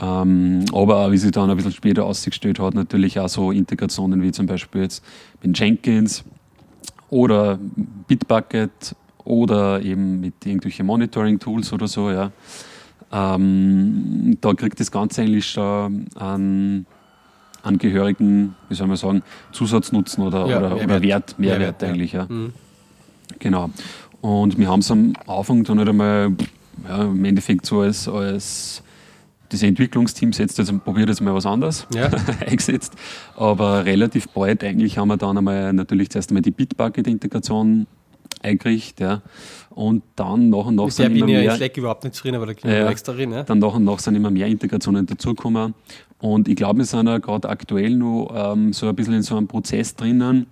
[0.00, 4.22] Ähm, aber auch, wie sich dann ein bisschen später ausgestellt hat, natürlich auch so Integrationen
[4.22, 5.04] wie zum Beispiel jetzt
[5.42, 6.24] mit Jenkins
[7.10, 7.58] oder
[8.06, 8.94] Bitbucket
[9.24, 12.30] oder eben mit irgendwelchen Monitoring-Tools oder so, ja.
[13.10, 16.86] Ähm, da kriegt das Ganze eigentlich schon einen
[17.62, 19.22] angehörigen, wie soll man sagen,
[19.52, 20.84] Zusatznutzen oder, ja, oder, Mehrwert.
[20.84, 22.20] oder Wert, Mehrwert, Mehrwert eigentlich, ja.
[22.20, 22.34] ja.
[22.34, 22.52] Mhm.
[23.38, 23.70] Genau.
[24.20, 26.32] Und wir haben es am Anfang dann halt einmal
[26.88, 28.82] ja, im Endeffekt so als, als
[29.52, 32.10] diese Entwicklungsteam setzt jetzt, probiert jetzt mal was anderes ja.
[32.46, 32.94] eingesetzt.
[33.36, 37.86] Aber relativ bald eigentlich haben wir dann einmal natürlich zuerst einmal die Bitbucket-Integration
[38.42, 39.00] eingerichtet.
[39.00, 39.22] Ja.
[39.70, 41.60] Und dann nach und nach sind immer mehr.
[41.60, 43.32] Ich überhaupt nicht drin, aber da gibt ja, extra drin.
[43.32, 43.44] Ja.
[43.44, 45.74] Dann nach und nach sind immer mehr Integrationen dazugekommen.
[46.20, 49.36] Und ich glaube, wir sind ja gerade aktuell noch ähm, so ein bisschen in so
[49.36, 50.46] einem Prozess drinnen.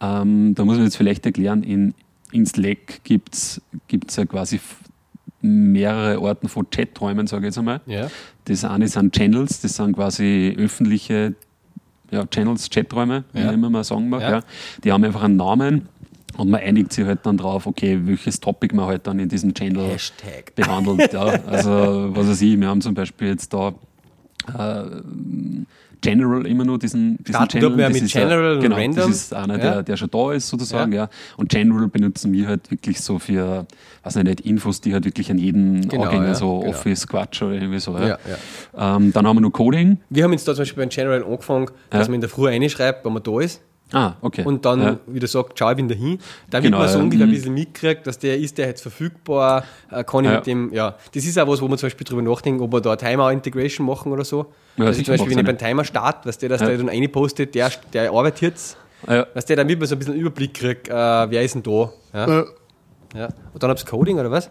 [0.00, 1.94] Ähm, da muss man jetzt vielleicht erklären, in,
[2.34, 3.60] in Slack gibt es
[4.16, 4.60] ja quasi
[5.40, 7.80] mehrere Orten von Chaträumen, sage ich jetzt einmal.
[7.86, 8.08] Ja.
[8.46, 11.34] Das eine sind Channels, das sind quasi öffentliche
[12.10, 13.50] ja, Channels, Chaträume, wie ja.
[13.50, 14.22] immer man sagen mag.
[14.22, 14.30] Ja.
[14.30, 14.40] ja.
[14.82, 15.88] Die haben einfach einen Namen
[16.36, 19.54] und man einigt sich halt dann drauf, okay, welches Topic man halt dann in diesem
[19.54, 20.54] Channel Hashtag.
[20.54, 21.12] behandelt.
[21.12, 21.38] ja.
[21.46, 23.74] Also, was weiß ich, wir haben zum Beispiel jetzt da
[24.48, 24.84] äh,
[26.04, 27.76] General immer nur diesen, diesen Starten Channel.
[27.76, 29.08] Wir das mit General ein, genau, Random.
[29.08, 30.92] Das ist einer, der, der schon da ist sozusagen.
[30.92, 31.04] Ja.
[31.04, 31.10] ja.
[31.36, 33.66] Und General benutzen wir halt wirklich so für,
[34.02, 36.70] weiß nicht, Infos, die halt wirklich an jeden genau, angehen, ja, so genau.
[36.70, 37.96] Office-Quatsch oder irgendwie so.
[37.98, 38.18] Ja.
[38.76, 39.98] Ähm, dann haben wir noch Coding.
[40.10, 43.04] Wir haben jetzt da zum Beispiel beim General angefangen, dass man in der Früh reinschreibt,
[43.04, 43.62] wenn man da ist.
[43.92, 44.44] Ah, okay.
[44.44, 44.98] Und dann ja.
[45.06, 46.18] wieder sagt, schau, ich bin dahin.
[46.50, 47.34] Damit genau, man so ungefähr ein mhm.
[47.34, 50.36] bisschen mitkriegt, dass der ist, der jetzt verfügbar, äh, kann ich ja.
[50.36, 50.96] mit dem, ja.
[51.14, 54.10] Das ist auch was, wo man zum Beispiel drüber nachdenkt, ob wir da Timer-Integration machen
[54.10, 54.46] oder so.
[54.76, 56.68] Ja, also zum Beispiel, wenn ich beim Timer start, was der, dass ja.
[56.68, 58.76] der dann reinpostet, der, der arbeitet jetzt,
[59.06, 59.26] ja.
[59.34, 61.92] dass der damit man so ein bisschen Überblick kriegt, äh, wer ist denn da.
[62.12, 62.28] Ja.
[62.28, 62.44] Ja.
[63.14, 63.28] ja.
[63.52, 64.50] Und dann hab's Coding oder was?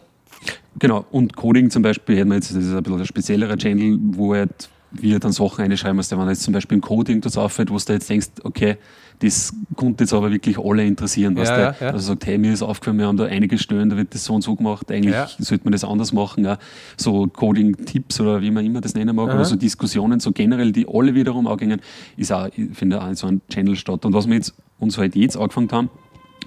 [0.79, 3.97] Genau, und Coding zum Beispiel hätten wir jetzt, das ist ein bisschen ein speziellerer Channel,
[4.01, 7.71] wo halt wir dann Sachen einschreiben musst, wenn jetzt zum Beispiel ein Coding das auffällt,
[7.71, 8.77] wo du jetzt denkst, okay,
[9.19, 11.37] das konnte jetzt aber wirklich alle interessieren.
[11.37, 11.87] Ja, ja, ja.
[11.91, 14.33] Also sagt, hey, mir ist aufgefallen, wir haben da einige Stellen, da wird das so
[14.33, 15.27] und so gemacht, eigentlich ja.
[15.39, 16.45] sollte man das anders machen.
[16.45, 16.57] Ja.
[16.97, 19.35] So Coding-Tipps oder wie man immer das nennen mag, Aha.
[19.35, 21.81] oder so Diskussionen, so generell, die alle wiederum angehen,
[22.17, 24.05] ist auch, ich finde, auch so ein Channel statt.
[24.05, 25.89] Und was wir jetzt, uns halt jetzt angefangen haben,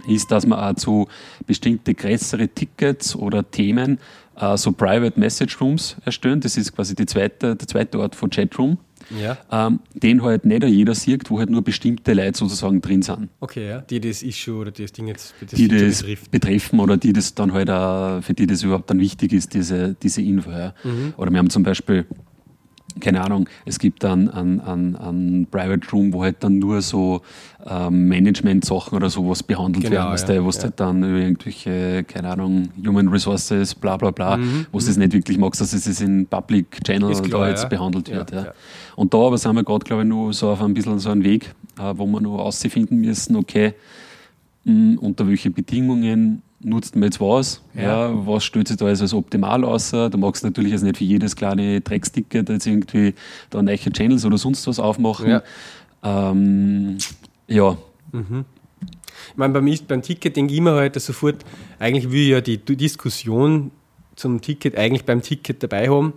[0.07, 1.09] ist, dass wir auch zu
[1.47, 3.99] bestimmte größere Tickets oder Themen
[4.37, 6.41] äh, so Private Message Rooms erstellen.
[6.41, 8.79] Das ist quasi die zweite, der zweite Ort von Chatroom
[9.11, 9.39] ja.
[9.51, 13.29] ähm, den halt nicht jeder sieht, wo halt nur bestimmte Leute sozusagen drin sind.
[13.41, 13.81] Okay, ja.
[13.81, 16.31] die das Issue oder das Ding jetzt das die das betrifft.
[16.31, 19.95] betreffen oder die das dann halt auch, für die das überhaupt dann wichtig ist, diese,
[20.03, 20.51] diese Info.
[20.51, 20.75] Ja.
[20.85, 21.15] Mhm.
[21.17, 22.07] Oder wir haben zum Beispiel
[23.01, 27.23] keine Ahnung, es gibt dann ein, ein, ein Private Room, wo halt dann nur so
[27.67, 30.63] ähm, Management-Sachen oder sowas behandelt genau, werden, ja, wo du ja.
[30.65, 34.97] halt dann über irgendwelche, keine Ahnung, Human Resources, bla bla bla, mhm, wo du es
[34.97, 35.03] mhm.
[35.03, 37.69] nicht wirklich magst, dass es in Public Channel klar, da jetzt ja.
[37.69, 38.31] behandelt wird.
[38.31, 38.53] Ja,
[38.95, 41.25] Und da aber sind wir gerade, glaube ich, nur so auf ein bisschen so einem
[41.25, 43.75] Weg, äh, wo wir noch ausfinden müssen, okay,
[44.65, 47.63] mh, unter welche Bedingungen nutzt man jetzt was?
[47.75, 47.83] Ja.
[47.83, 48.27] ja.
[48.27, 49.91] was stellt sich da als optimal aus?
[49.91, 53.15] Du magst natürlich jetzt nicht für jedes kleine Drecksticket jetzt irgendwie
[53.51, 55.31] da neue Channels oder sonst was aufmachen.
[55.31, 55.43] Ja.
[56.03, 56.99] Ähm,
[57.47, 57.77] ja.
[58.13, 58.45] Mhm.
[59.31, 61.45] Ich meine, beim, beim Ticket denke ich immer halt sofort,
[61.79, 63.71] eigentlich will ich ja die Diskussion
[64.15, 66.15] zum Ticket eigentlich beim Ticket dabei haben,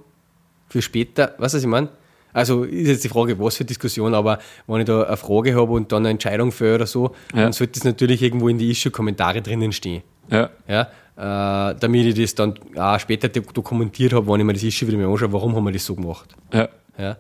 [0.68, 1.36] für später.
[1.38, 1.90] Was ich meine?
[2.32, 5.72] Also ist jetzt die Frage, was für Diskussion, aber wenn ich da eine Frage habe
[5.72, 7.44] und dann eine Entscheidung für oder so, ja.
[7.44, 10.04] dann sollte das natürlich irgendwo in die Issue-Kommentare drinnen stehen.
[10.30, 10.50] Ja.
[10.68, 10.88] ja
[11.20, 14.98] äh, damit ich das dann auch später dokumentiert habe, wenn ich mir das Issue wieder
[14.98, 16.34] mal anschaue, warum haben wir das so gemacht.
[16.54, 16.70] Ja.
[16.98, 17.18] Ja.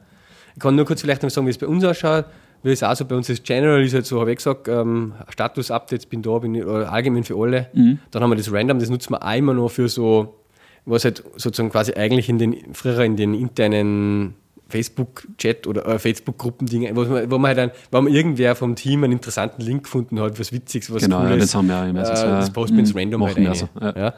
[0.55, 2.26] Ich kann nur kurz vielleicht noch sagen, wie es bei uns ausschaut.
[2.64, 5.14] Wie es auch so bei uns ist, General ist halt so, habe ich gesagt, ähm,
[5.30, 7.68] Status-Updates, bin da, bin ich, allgemein für alle.
[7.74, 7.99] Mhm.
[8.12, 10.39] Dann haben wir das Random, das nutzen wir immer noch für so,
[10.86, 14.36] was halt sozusagen quasi eigentlich in den, früher in den internen
[14.70, 17.01] Facebook-Chat oder äh, Facebook-Gruppen-Dinge, wo,
[17.32, 20.51] wo man halt dann, wenn man irgendwer vom Team einen interessanten Link gefunden hat, was
[20.51, 21.32] Witziges, was genau, Cooles.
[21.32, 22.01] Ja, das haben wir ja immer.
[22.01, 23.70] Äh, das posten wir ins mhm, Random halt rein.
[23.82, 24.13] Ja.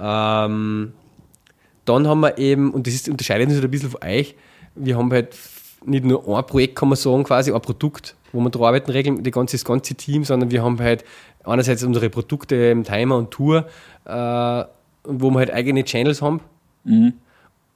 [0.00, 0.44] ja.
[0.46, 0.92] Ähm,
[1.84, 4.34] dann haben wir eben, und das ist, unterscheidet uns halt ein bisschen von euch,
[4.74, 5.36] wir haben halt
[5.84, 9.22] nicht nur ein Projekt, kann man sagen, quasi ein Produkt, wo wir da arbeiten, regeln,
[9.22, 11.04] das ganze, das ganze Team, sondern wir haben halt
[11.44, 13.66] einerseits unsere Produkte im Timer und Tour,
[14.04, 14.64] äh,
[15.04, 16.40] wo wir halt eigene Channels haben.
[16.84, 17.14] Mhm.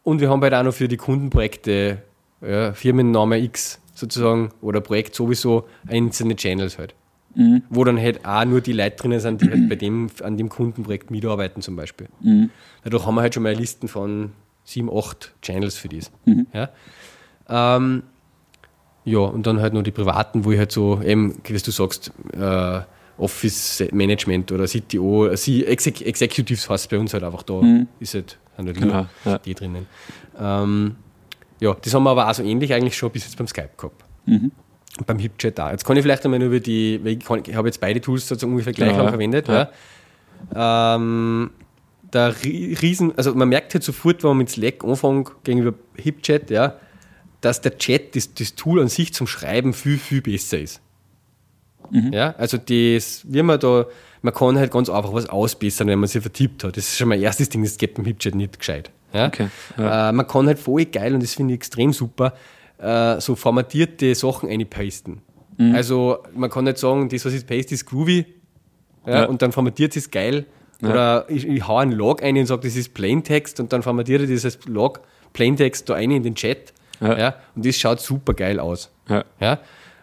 [0.05, 1.99] Und wir haben halt auch noch für die Kundenprojekte
[2.41, 6.95] ja, Firmenname X sozusagen oder Projekt sowieso einzelne Channels halt.
[7.35, 7.63] Mhm.
[7.69, 10.49] Wo dann halt auch nur die Leute drinnen sind, die halt bei dem, an dem
[10.49, 12.09] Kundenprojekt mitarbeiten zum Beispiel.
[12.21, 12.51] Mhm.
[12.85, 14.33] Dadurch haben wir halt schon mal Listen von
[14.65, 16.11] sieben, acht Channels für das.
[16.25, 16.47] Mhm.
[16.53, 16.71] Ja?
[17.49, 18.03] Ähm,
[19.05, 22.11] Ja, und dann halt noch die privaten, wo ich halt so, eben, wie du sagst,
[22.33, 22.81] äh,
[23.19, 27.87] Office Management oder CTO, Exec Executives heißt bei uns halt einfach da, mhm.
[28.01, 29.39] ist halt, sind halt genau, ja.
[29.39, 29.87] die drinnen.
[30.39, 30.97] Ähm,
[31.61, 34.05] ja, das haben wir aber auch so ähnlich eigentlich schon bis jetzt beim Skype gehabt.
[34.27, 34.51] Mhm.
[35.07, 35.71] beim HipChat auch.
[35.71, 38.27] Jetzt kann ich vielleicht einmal nur über die, ich, kann, ich habe jetzt beide Tools
[38.27, 39.49] sozusagen ungefähr gleich ja, lang verwendet.
[39.49, 39.71] Ja.
[40.55, 40.95] ja.
[40.97, 41.51] Ähm,
[42.13, 46.77] der Riesen, also man merkt halt sofort, wenn man mit Slack anfängt gegenüber HipChat, ja,
[47.41, 50.81] dass der Chat, das, das Tool an sich zum Schreiben viel, viel besser ist.
[51.91, 52.13] Mhm.
[52.13, 53.87] Ja, also das, wie man da,
[54.23, 56.77] man kann halt ganz einfach was ausbessern, wenn man sich vertippt hat.
[56.77, 58.91] Das ist schon mein erstes Ding, das geht beim HipChat nicht gescheit.
[59.13, 59.27] Ja?
[59.27, 59.49] Okay,
[59.79, 60.11] ja.
[60.11, 62.35] Äh, man kann halt voll geil, und das finde ich extrem super,
[62.79, 65.23] äh, so formatierte Sachen einpasten.
[65.57, 65.75] Mhm.
[65.75, 68.27] Also man kann nicht sagen, das, was ich paste, ist groovy
[69.07, 70.47] ja, und dann formatiert es geil.
[70.83, 74.25] Oder ich, ich hau einen Log ein und sage, das ist Plaintext und dann formatiere
[74.25, 75.01] ich dieses Log
[75.33, 76.75] Plaintext da ein in den Chat.
[77.01, 77.35] Ja.
[77.55, 78.91] und das schaut super geil aus.
[79.39, 79.59] Ja.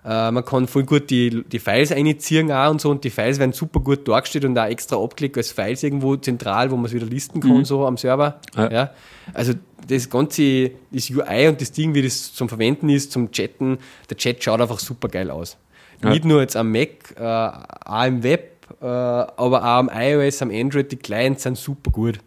[0.06, 3.40] Äh, man kann voll gut die, die Files einziehen auch und so und die Files
[3.40, 6.94] werden super gut dargestellt und auch extra abgelegt als Files irgendwo zentral, wo man es
[6.94, 7.66] wieder listen kann, mhm.
[7.66, 8.40] so am Server.
[8.56, 8.72] Ja.
[8.72, 8.90] ja.
[9.34, 9.54] Also
[9.88, 13.78] das ganze, das UI und das Ding, wie das zum Verwenden ist, zum Chatten,
[14.10, 15.58] der Chat schaut einfach super geil aus.
[16.04, 16.10] Ja.
[16.10, 20.52] Nicht nur jetzt am Mac, äh, auch im Web, äh, aber auch am iOS, am
[20.52, 22.20] Android, die Clients sind super gut.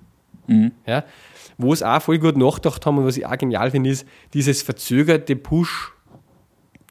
[0.46, 0.72] Mhm.
[0.86, 1.04] Ja.
[1.58, 4.62] Wo es auch voll gut nachgedacht haben und was ich auch genial finde, ist dieses
[4.62, 5.92] verzögerte Push-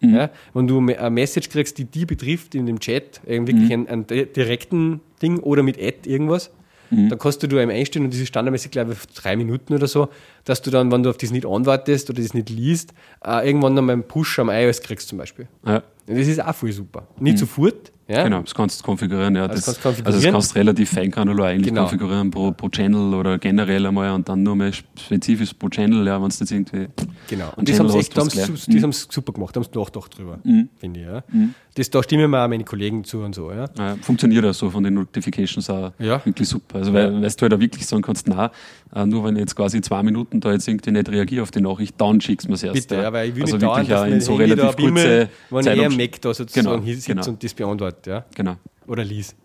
[0.05, 0.15] Mhm.
[0.15, 3.87] Ja, wenn du eine Message kriegst, die die betrifft in dem Chat, wirklich mhm.
[3.87, 6.51] einen, einen, direkten Ding oder mit Ad irgendwas,
[6.89, 7.09] mhm.
[7.09, 9.87] dann kannst du du einem einstellen und das ist standardmäßig, glaube ich, drei Minuten oder
[9.87, 10.09] so,
[10.45, 12.93] dass du dann, wenn du auf das nicht anwartest oder das nicht liest,
[13.25, 15.47] äh, irgendwann noch mal einen Push am iOS kriegst zum Beispiel.
[15.65, 15.83] Ja.
[16.07, 17.07] Das ist auch voll super.
[17.19, 17.39] Nicht mhm.
[17.39, 18.23] sofort, ja?
[18.23, 19.35] Genau, das kannst du konfigurieren.
[19.35, 19.43] Ja.
[19.43, 20.15] Also das, kannst konfigurieren.
[20.15, 21.81] Also das kannst du relativ feingranular eigentlich genau.
[21.81, 26.21] konfigurieren pro, pro Channel oder generell einmal und dann nur mal spezifisch pro Channel, ja,
[26.21, 26.87] wenn es jetzt irgendwie.
[27.27, 28.91] Genau, und das haben sie echt, das mhm.
[28.91, 30.69] super gemacht, haben sie nachgedacht drüber, mhm.
[30.77, 31.05] finde ich.
[31.07, 31.23] Ja.
[31.31, 31.55] Mhm.
[31.73, 33.51] Das, da stimmen mir auch meine Kollegen zu und so.
[33.51, 33.65] Ja.
[33.77, 36.23] ja funktioniert auch so von den Notifications auch ja.
[36.23, 36.77] wirklich super.
[36.77, 38.51] Also, weil, weißt du halt auch wirklich sagen kannst, na,
[38.93, 41.99] äh, nur wenn jetzt quasi zwei Minuten da jetzt irgendwie nicht reagiere auf die Nachricht,
[41.99, 42.89] dann schickst du mir es erst.
[42.89, 45.67] Bitte, ja, weil ich will also nicht wirklich dauern, in so relativ kurze Wenn ich
[45.67, 47.27] eher Mac da sozusagen genau, sitzt genau.
[47.27, 48.25] und das beantwortet, ja.
[48.35, 48.55] Genau.
[48.87, 49.35] Oder liest.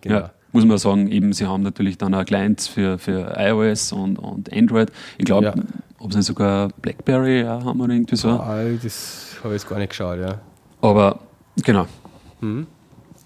[0.00, 0.16] Genau.
[0.16, 4.18] Ja, muss man sagen, eben, sie haben natürlich dann auch Clients für, für iOS und,
[4.18, 4.90] und Android.
[5.18, 5.54] Ich glaube, ja.
[5.98, 8.30] ob sie sogar Blackberry ja, haben oder irgendwie so.
[8.30, 10.40] Ah, das habe ich jetzt gar nicht geschaut, ja.
[10.80, 11.20] Aber,
[11.62, 11.86] genau.
[12.40, 12.66] Mhm.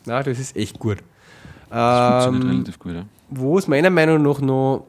[0.06, 0.98] Na, das ist echt gut.
[1.70, 3.04] Das funktioniert ähm, relativ gut, ja.
[3.30, 4.86] Wo es meiner Meinung nach noch,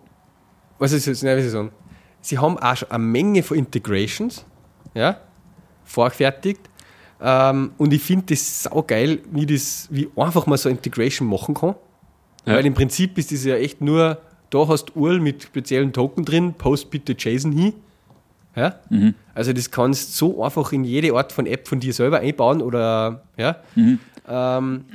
[0.77, 1.71] was ist jetzt, nein, wie sagen,
[2.25, 4.45] sie haben auch schon eine Menge von Integrations,
[4.93, 5.17] ja,
[5.83, 6.61] vorgefertigt,
[7.21, 11.75] ähm, und ich finde das saugeil, wie, das, wie einfach man so Integration machen kann.
[12.45, 12.55] Ja.
[12.55, 14.17] Weil im Prinzip ist das ja echt nur,
[14.49, 17.73] da hast du URL mit speziellen Token drin, post bitte JSON hin.
[18.55, 18.75] Ja?
[18.89, 19.15] Mhm.
[19.33, 22.61] Also das kannst du so einfach in jede Art von App von dir selber einbauen
[22.61, 23.57] oder ja.
[23.75, 23.99] Mhm.
[24.27, 24.85] Ähm,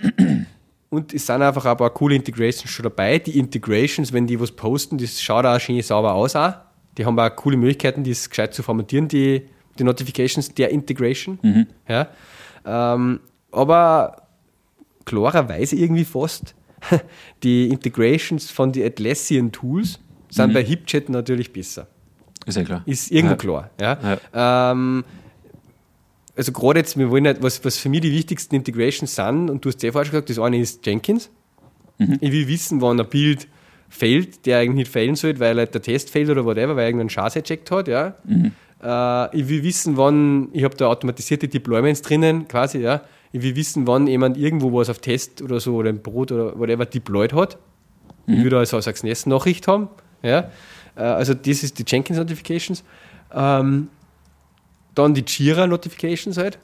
[0.91, 3.18] und es sind einfach ein paar coole Integrations schon dabei.
[3.18, 6.37] Die Integrations, wenn die was posten, das schaut auch schön sauber aus.
[6.37, 6.55] Auch.
[7.01, 9.46] Die haben auch coole Möglichkeiten, das gescheit zu formatieren, die
[9.78, 11.38] die Notifications der Integration.
[11.40, 11.66] Mhm.
[11.88, 12.09] Ja.
[12.66, 13.20] Ähm,
[13.51, 14.28] aber
[15.07, 16.55] klarerweise irgendwie fast
[17.42, 19.98] die Integrations von den Atlassian Tools
[20.28, 20.53] sind mhm.
[20.53, 21.86] bei HipChat natürlich besser.
[22.44, 22.82] Ist ja klar.
[22.84, 23.70] Ist irgendwo ja.
[23.70, 23.70] klar.
[23.80, 24.18] Ja.
[24.34, 24.72] ja.
[24.72, 25.03] Ähm,
[26.36, 29.64] also gerade jetzt, wir wollen nicht, was, was für mich die wichtigsten Integrations sind, und
[29.64, 31.30] du hast ja vorher schon gesagt, das eine ist Jenkins.
[31.96, 32.18] Mhm.
[32.20, 33.48] Ich will wissen, wann ein Bild
[33.91, 36.86] fällt, der eigentlich nicht fällen sollte, weil halt der Test fällt oder whatever, weil er
[36.86, 37.88] irgendeinen Schatz eject hat.
[37.88, 38.14] Ja.
[38.24, 38.53] Mhm.
[38.82, 43.03] Äh, ich will wissen, wann, ich habe da automatisierte Deployments drinnen, quasi, ja.
[43.32, 46.59] Ich will wissen, wann jemand irgendwo was auf Test oder so oder ein Brot oder
[46.59, 47.59] whatever deployed hat.
[48.26, 48.34] Mhm.
[48.34, 49.88] Ich würde also als Access-Nachricht haben.
[50.22, 50.51] Ja.
[50.97, 52.84] Äh, also, das ist die Jenkins Notifications.
[53.34, 53.88] Ähm,
[54.95, 56.59] dann die Jira Notifications halt.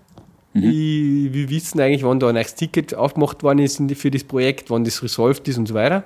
[0.55, 0.63] Mhm.
[0.63, 4.71] Ich will wissen eigentlich, wann da ein neues Ticket aufgemacht worden ist für das Projekt,
[4.71, 6.05] wann das resolved ist und so weiter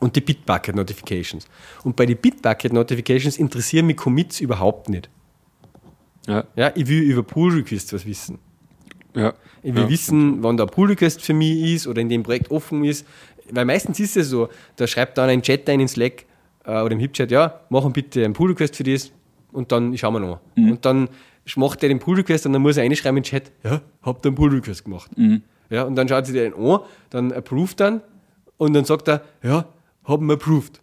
[0.00, 1.46] und die Bitbucket Notifications.
[1.84, 5.08] Und bei den Bitbucket Notifications interessieren mich Commits überhaupt nicht.
[6.26, 6.44] Ja.
[6.56, 8.38] ja ich will über Pull Requests was wissen.
[9.14, 9.34] Ja.
[9.62, 9.90] Ich will ja.
[9.90, 13.06] wissen, wann der Pull Request für mich ist oder in dem Projekt offen ist.
[13.50, 16.24] Weil meistens ist es so, da schreibt dann ein Chat ein in Slack
[16.64, 19.10] äh, oder im HipChat, ja, machen bitte einen Pull Request für das
[19.52, 20.40] und dann schauen wir noch.
[20.54, 20.72] Mhm.
[20.72, 21.08] Und dann
[21.56, 24.24] macht er den Pull Request und dann muss er einschreiben in den Chat, ja, habt
[24.24, 25.10] ihr einen Pull Request gemacht.
[25.16, 25.42] Mhm.
[25.68, 26.80] Ja, und dann schaut sich der an,
[27.10, 28.02] dann approved dann
[28.56, 29.66] und dann sagt er, ja,
[30.04, 30.80] haben wir approved.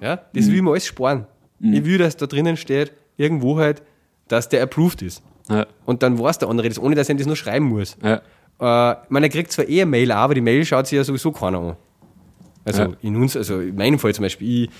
[0.00, 0.52] Ja, das mhm.
[0.52, 1.26] will man alles sparen.
[1.58, 1.72] Mhm.
[1.74, 3.82] Ich will, dass da drinnen steht, irgendwo halt,
[4.28, 5.22] dass der approved ist.
[5.48, 5.66] Ja.
[5.84, 7.96] Und dann weiß der andere das, ohne dass er das nur schreiben muss.
[8.02, 8.22] Ja.
[8.60, 11.58] Äh, man, er kriegt zwar eher Mail, aber die Mail schaut sich ja sowieso keiner
[11.58, 11.76] an.
[12.64, 12.90] Also Ja.
[13.02, 14.70] in uns, also in meinem Fall zum Beispiel, ich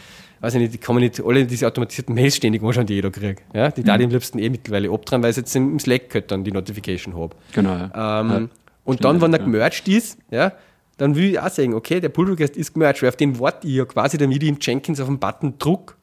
[0.40, 3.02] weiß ich nicht, ich kann mir nicht alle diese automatisierten Mails ständig anschauen, die ich
[3.02, 3.42] da kriege.
[3.52, 3.70] Ja?
[3.70, 6.44] Die da ich am liebsten eh mittlerweile abdrehen, weil ich jetzt im Slack halt dann
[6.44, 7.34] die Notification habe.
[7.52, 7.90] Genau.
[7.94, 8.50] Ähm.
[8.84, 10.52] Und dann, wenn er gemerged ist, ja,
[10.96, 13.66] dann will ich auch sagen, okay, der Pull Request ist gemerged, weil auf den warte
[13.66, 15.96] ich ja quasi, damit ich im Jenkins auf den Button druck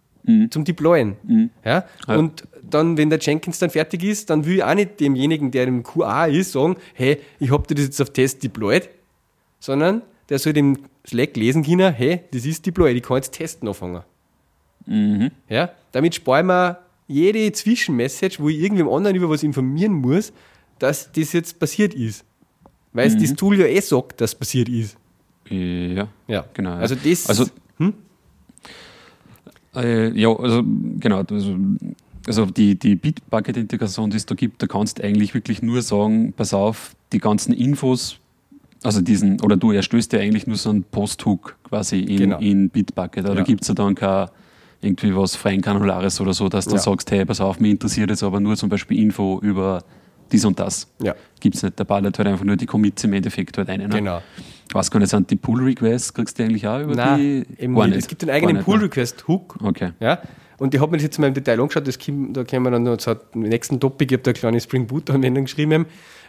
[0.50, 1.16] zum Deployen.
[1.64, 1.86] Ja?
[2.08, 2.16] Ja.
[2.16, 5.66] Und dann, wenn der Jenkins dann fertig ist, dann will ich auch nicht demjenigen, der
[5.66, 8.90] im QA ist, sagen, hey, ich habe dir das jetzt auf Test deployed,
[9.60, 10.78] sondern der soll dem
[11.08, 14.04] Slack lesen können, hey, das ist deployed, ich kann jetzt testen anfangen.
[14.86, 15.32] Mhm.
[15.48, 15.72] Ja?
[15.92, 20.32] Damit sparen wir jede Zwischenmessage, wo ich irgendwem anderen über was informieren muss,
[20.78, 22.24] dass das jetzt passiert ist.
[22.94, 24.98] Weil es das Tool ja eh sagt, dass passiert ist.
[25.50, 26.72] Ja, Ja, genau.
[26.72, 26.78] ja.
[26.78, 27.28] Also das.
[27.28, 27.46] Also,
[27.78, 27.94] hm?
[29.76, 30.64] Äh, ja, also
[31.00, 31.22] genau.
[31.30, 31.56] Also,
[32.28, 36.34] also die, die Bitbucket-Integration, die es da gibt, da kannst du eigentlich wirklich nur sagen,
[36.34, 38.18] pass auf, die ganzen Infos,
[38.84, 42.40] also diesen, oder du erstößt ja eigentlich nur so einen Post-Hook quasi in, Genau.
[42.40, 43.26] in Bitbucket.
[43.26, 43.44] Da Ja.
[43.44, 44.28] gibt es ja dann kein
[44.82, 46.78] irgendwie was freien Granulares oder so, dass du Ja.
[46.80, 49.84] sagst, hey, pass auf, mir interessiert jetzt aber nur zum Beispiel Info über
[50.32, 50.88] dies und das.
[51.02, 51.78] ja, Gibt es nicht.
[51.80, 53.80] Der ballert halt einfach nur die Commits im Endeffekt halt rein.
[53.82, 53.90] Ne?
[53.90, 54.22] genau.
[54.72, 57.64] Was kann jetzt sind die Pull-Requests, kriegst du eigentlich auch über Nein, die?
[57.64, 57.96] eben nicht.
[57.96, 58.72] Es gibt einen eigenen nicht, ne?
[58.74, 59.58] Pull-Request-Hook.
[59.64, 59.94] Okay.
[60.00, 60.20] Ja?
[60.60, 62.72] Und ich habe mir das jetzt mal im Detail angeschaut, das kommt, da können wir
[62.72, 65.86] dann noch zu dem nächsten Topic, ich habe da eine kleine Spring Boot-Anwendung geschrieben,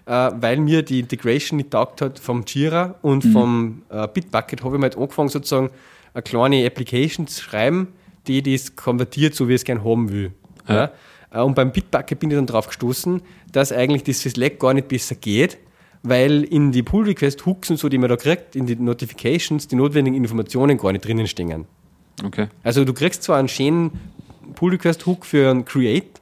[0.07, 3.33] äh, weil mir die Integration nicht taugt hat vom Jira und Mhm.
[3.33, 5.71] vom äh, Bitbucket, habe ich mal halt angefangen, sozusagen
[6.15, 7.89] eine kleine Application zu schreiben,
[8.27, 10.33] die das konvertiert, so wie ich es gerne haben will.
[10.69, 10.85] Ja.
[10.85, 10.89] Äh,
[11.33, 13.23] Und beim Bitbucket bin ich dann drauf gestoßen,
[13.53, 15.59] dass eigentlich das für Slack gar nicht besser geht,
[16.03, 20.17] weil in die Pull-Request-Hooks und so, die man da kriegt, in die Notifications, die notwendigen
[20.17, 21.67] Informationen gar nicht drinnen stehen.
[22.25, 22.49] Okay.
[22.65, 23.93] Also du kriegst zwar einen schönen
[24.55, 26.21] Pull-Request-Hook für einen Create,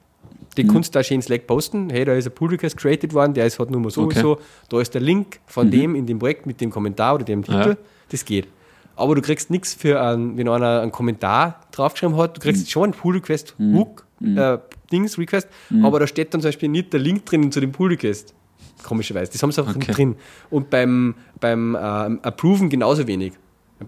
[0.57, 0.73] den Mhm.
[0.73, 3.59] kannst du da schön Slack posten, hey, da ist ein Pull-Request created worden, der ist
[3.59, 4.17] halt nur mal so Okay.
[4.19, 4.39] und so,
[4.69, 7.57] da ist der Link von dem in dem Projekt mit dem Kommentar oder dem Titel,
[7.59, 7.69] Mhm.
[7.71, 7.77] Ja.
[8.11, 8.49] das geht.
[8.97, 12.43] Aber du kriegst nichts für einen, wenn einer einen Kommentar draufgeschrieben hat, du Mhm.
[12.43, 14.59] kriegst schon einen Pull-Request-Hook, äh,
[14.93, 15.85] Dings, Request, Mhm.
[15.85, 18.35] aber da steht dann zum Beispiel nicht der Link drin zu dem Pull-Request.
[18.83, 19.33] Komischerweise.
[19.33, 19.87] Das haben sie einfach Okay.
[19.89, 20.17] nicht drin.
[20.51, 23.33] Und beim, beim ähm, Approven genauso wenig.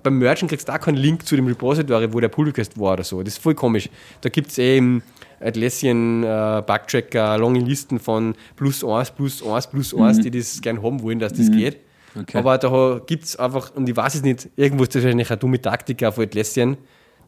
[0.02, 2.92] Beim Merchen kriegst du auch keinen Link zu dem Repository, wo der Pull Request war
[2.94, 3.22] oder so.
[3.22, 3.88] Das ist voll komisch.
[4.20, 5.02] Da gibt es eh im
[5.40, 10.82] Atlassian äh, Bugtracker lange Listen von plus 1, plus 1, plus 1, die das gerne
[10.82, 11.78] haben wollen, dass das geht.
[12.18, 12.38] Okay.
[12.38, 15.38] Aber da gibt es einfach, und ich weiß es nicht, irgendwo ist das wahrscheinlich eine
[15.38, 16.76] dumme Taktik auf Atlassian,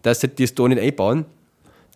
[0.03, 1.25] dass sie das da nicht einbauen.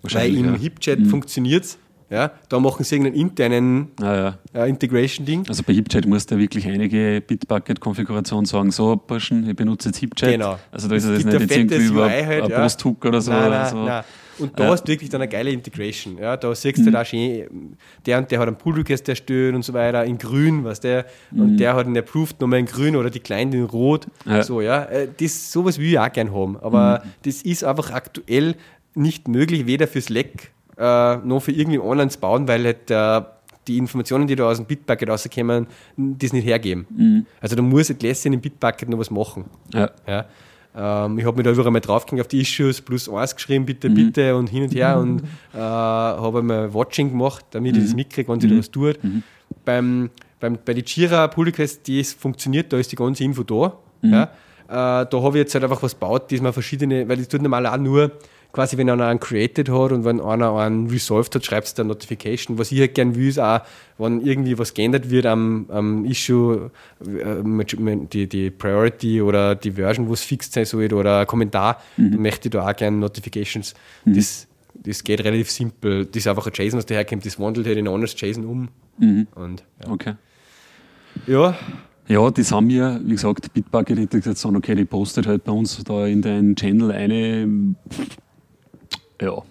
[0.07, 0.61] Weil Wahrscheinlich, im ja.
[0.61, 1.79] HipChat funktioniert es.
[2.09, 4.63] Ja, da machen sie irgendeinen internen Ah, ja.
[4.65, 5.45] äh, Integration-Ding.
[5.49, 10.31] Also bei HipChat musst du wirklich einige Bitbucket-Konfigurationen sagen, so Burschen, ich benutze jetzt HipChat.
[10.31, 10.57] Genau.
[10.71, 12.61] Also da ist Es nicht jetzt irgendwie über halt, ja.
[12.61, 13.33] Posthook oder so.
[13.33, 13.85] Nein, oder nein, so.
[13.85, 14.05] nein.
[14.39, 14.71] Und da Ja.
[14.71, 16.19] hast du wirklich dann eine geile Integration.
[16.19, 19.73] Ja, da siehst du da schön, der und der hat einen Pull-Request erstellt und so
[19.73, 23.19] weiter, in grün, was der, und der hat einen approved nochmal in grün oder die
[23.21, 24.07] kleinen in rot.
[24.27, 24.43] Ja.
[24.43, 24.85] So, ja.
[24.85, 26.57] Äh, Das, sowas will ich auch gerne haben.
[26.59, 28.55] Aber das ist einfach aktuell
[28.97, 33.23] nicht möglich, weder für Slack äh, noch für irgendwie online zu bauen, weil halt äh,
[33.67, 35.67] die Informationen, die da aus dem Bitbucket rauskommen,
[35.97, 37.27] das nicht hergeben.
[37.41, 39.47] Also da muss Atlassian im Bitbucket noch was machen.
[39.73, 39.91] Ja.
[40.07, 40.27] Ja.
[40.77, 43.89] Ähm, ich habe mir da überall mal draufgegangen auf die Issues plus eins geschrieben, bitte,
[43.89, 45.23] bitte und hin und her und
[45.55, 48.99] äh, habe mal Watching gemacht, damit ich das mitkriege, wann sich da was tut.
[49.65, 53.43] Beim, beim, bei den Jira Pull Request, die ist, funktioniert, da ist die ganze Info
[53.43, 53.73] da.
[54.03, 54.25] Ja.
[54.25, 54.29] Äh,
[54.69, 57.67] da habe ich jetzt halt einfach was gebaut, das man verschiedene, weil das tut normal
[57.67, 58.13] auch nur,
[58.53, 61.89] quasi wenn einer einen created hat und wenn einer einen resolved hat, schreibst du eine
[61.89, 62.59] Notification.
[62.59, 63.61] Was ich halt gern will, ist auch,
[63.99, 66.71] wenn irgendwie was geändert wird am, am Issue,
[67.01, 71.83] äh, die, die Priority oder die Version, wo es fixt sein soll oder ein Kommentar,
[71.97, 73.75] dann möchte ich da auch gerne Notifications.
[74.05, 76.07] Das, das geht relativ simpel.
[76.07, 78.69] Das ist einfach ein JSON, was daherkommt, das wandelt halt in ein anderes JSON um.
[79.35, 79.91] Und ja.
[79.91, 80.15] Okay.
[81.27, 81.57] ja,
[82.09, 86.23] Ja, das haben wir, wie gesagt, Bitbucket-Integration, okay, die postet halt bei uns da in
[86.23, 87.75] den Channel eine.
[89.21, 89.43] Ja.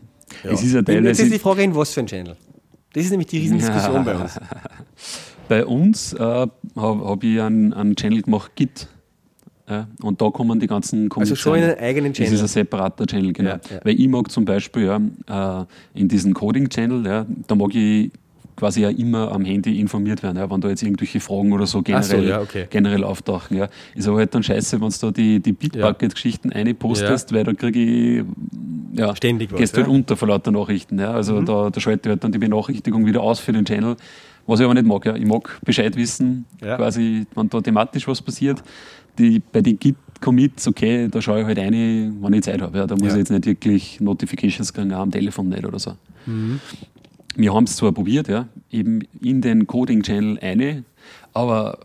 [0.44, 1.24] Es ist ja Jetzt teilweise.
[1.24, 2.36] ist die Frage, in was für ein Channel?
[2.94, 4.40] Das ist nämlich die Riesendiskussion bei uns.
[5.48, 8.88] Bei uns äh, habe hab ich einen, einen Channel gemacht, Git.
[9.70, 12.42] Ja, und da kommen die ganzen Commits Also schon in einen eigenen Das ist Channel.
[12.44, 13.50] ein separater Channel, genau.
[13.52, 13.80] Ja, ja.
[13.84, 15.66] Weil ich mag zum Beispiel ja, äh,
[16.00, 18.12] in diesem Coding-Channel, ja, da mag ich
[18.56, 21.82] quasi ja immer am Handy informiert werden, ja, wenn da jetzt irgendwelche Fragen oder so
[21.82, 22.68] generell, so, ja, okay.
[22.70, 23.58] generell auftauchen.
[23.58, 23.68] Ja.
[23.96, 27.80] Ist aber halt dann scheiße, wenn du da die, die Bitbucket-Geschichten einpostest, weil da kriege
[27.80, 28.26] ich
[28.94, 29.84] ja, Ständig was, gehst ja.
[29.84, 29.88] Mhm.
[29.88, 31.00] halt unter vor lauter Nachrichten.
[31.00, 31.12] Ja.
[31.12, 33.98] Also da, da schalte ich halt dann die Benachrichtigung wieder aus für den Channel,
[34.48, 35.06] was ich aber nicht mag.
[35.06, 35.16] Ja.
[35.16, 36.78] Ich mag Bescheid wissen, Ja.
[36.78, 38.64] quasi, wenn da thematisch was passiert.
[39.18, 42.78] Die, bei den Git-Commits, okay, da schaue ich halt eine, wenn ich Zeit habe.
[42.78, 42.88] Ja.
[42.88, 43.14] Da muss Ja.
[43.14, 45.94] ich jetzt nicht wirklich Notifications kriegen, auch am Telefon nicht oder so.
[46.26, 46.60] Mhm.
[47.36, 50.84] Wir haben es zwar probiert, ja, eben in den Coding-Channel eine,
[51.34, 51.78] aber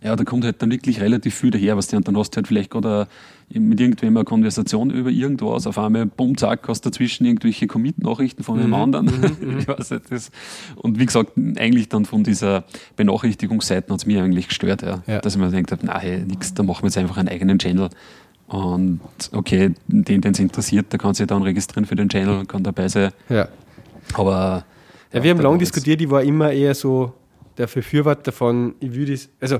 [0.00, 2.36] Ja, da kommt halt dann wirklich relativ viel daher, was die und dann hast du
[2.36, 3.08] halt vielleicht gerade
[3.50, 8.58] mit irgendwem eine Konversation über irgendwas, auf einmal, bumm, zack, hast dazwischen irgendwelche Commit-Nachrichten von
[8.60, 8.74] einem Mhm.
[8.74, 9.08] anderen.
[9.58, 10.30] ich weiß nicht, das.
[10.76, 12.62] Und wie gesagt, eigentlich dann von dieser
[12.94, 15.02] Benachrichtigungsseite hat es mir eigentlich gestört, ja.
[15.08, 15.18] Ja.
[15.20, 17.58] dass ich mir gedacht habe, na, hey, nix, da machen wir jetzt einfach einen eigenen
[17.58, 17.88] Channel.
[18.46, 19.00] Und
[19.32, 22.62] okay, den, den es interessiert, der kann sich dann registrieren für den Channel und kann
[22.62, 23.10] dabei sein.
[23.28, 23.48] Ja.
[24.14, 24.64] Aber
[25.12, 27.12] Ja, wir haben lange diskutiert, ich war immer eher so
[27.56, 29.58] der Befürworter von, ich würde es, also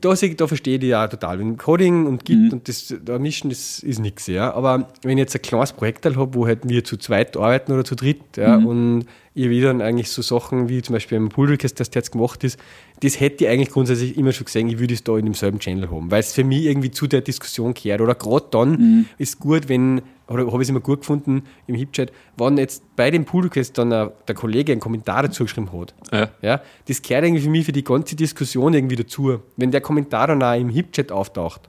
[0.00, 1.38] da, da verstehe ich ja total.
[1.38, 2.52] Wenn Coding und Git Mhm.
[2.52, 4.52] und das da mischen, das ist nichts, ja.
[4.52, 7.84] Aber wenn ich jetzt ein kleines Projekt habe, wo halt wir zu zweit arbeiten oder
[7.84, 8.66] zu dritt, ja, Mhm.
[8.66, 12.10] und ich will dann eigentlich so Sachen wie zum Beispiel im Pull Request, das jetzt
[12.10, 12.58] gemacht ist,
[13.00, 15.90] das hätte ich eigentlich grundsätzlich immer schon gesehen, ich würde es da in demselben Channel
[15.90, 18.00] haben, weil es für mich irgendwie zu der Diskussion gehört.
[18.00, 19.06] Oder gerade dann Mhm.
[19.18, 23.10] ist gut, wenn, oder habe ich es immer gut gefunden im Hipchat, wenn jetzt bei
[23.10, 25.94] dem Pull Request dann ein, der Kollege einen Kommentar dazu geschrieben hat.
[26.12, 26.28] Ja.
[26.42, 29.38] Ja, das gehört irgendwie für mich für die ganze Diskussion irgendwie dazu.
[29.56, 31.68] Wenn der Kommentar dann auch im Hip-Chat auftaucht,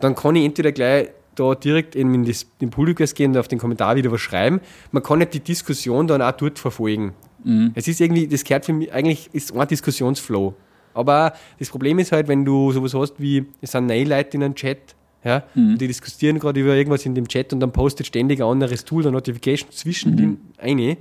[0.00, 3.48] dann kann ich entweder gleich da direkt in den, das- den Request gehen und auf
[3.48, 4.60] den Kommentar wieder was schreiben.
[4.92, 7.12] Man kann nicht die Diskussion dann auch dort verfolgen.
[7.74, 10.54] Es ist irgendwie, das gehört für mich, eigentlich ist ein Diskussionsflow.
[10.94, 14.42] Aber das Problem ist halt, wenn du sowas hast wie, es sind neue Leute in
[14.44, 14.78] einem Chat,
[15.24, 18.46] ja, und die diskutieren gerade über irgendwas in dem Chat und dann postet ständig ein
[18.46, 20.96] anderes Tool, eine Notification zwischen den eine.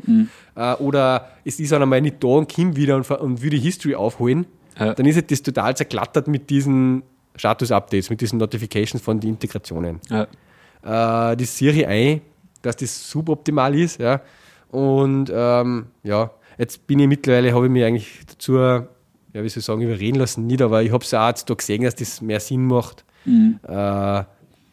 [0.55, 3.59] Äh, oder es ist dann einmal nicht da und kommt wieder und, und will die
[3.59, 4.45] History aufholen.
[4.79, 4.93] Ja.
[4.93, 7.03] Dann ist halt das total zerklattert mit diesen
[7.35, 10.27] Status-Updates, mit diesen Notifications von den Integrationen Ja.
[11.33, 12.21] äh, sehe ich ein,
[12.61, 13.99] dass das suboptimal ist.
[13.99, 14.21] Ja.
[14.69, 18.87] Und ähm, ja, jetzt bin ich mittlerweile, habe ich mich eigentlich dazu, ja,
[19.33, 21.83] wie soll ich sagen, überreden lassen, nicht, aber ich habe es auch jetzt da gesehen,
[21.83, 24.23] dass das mehr Sinn macht, äh,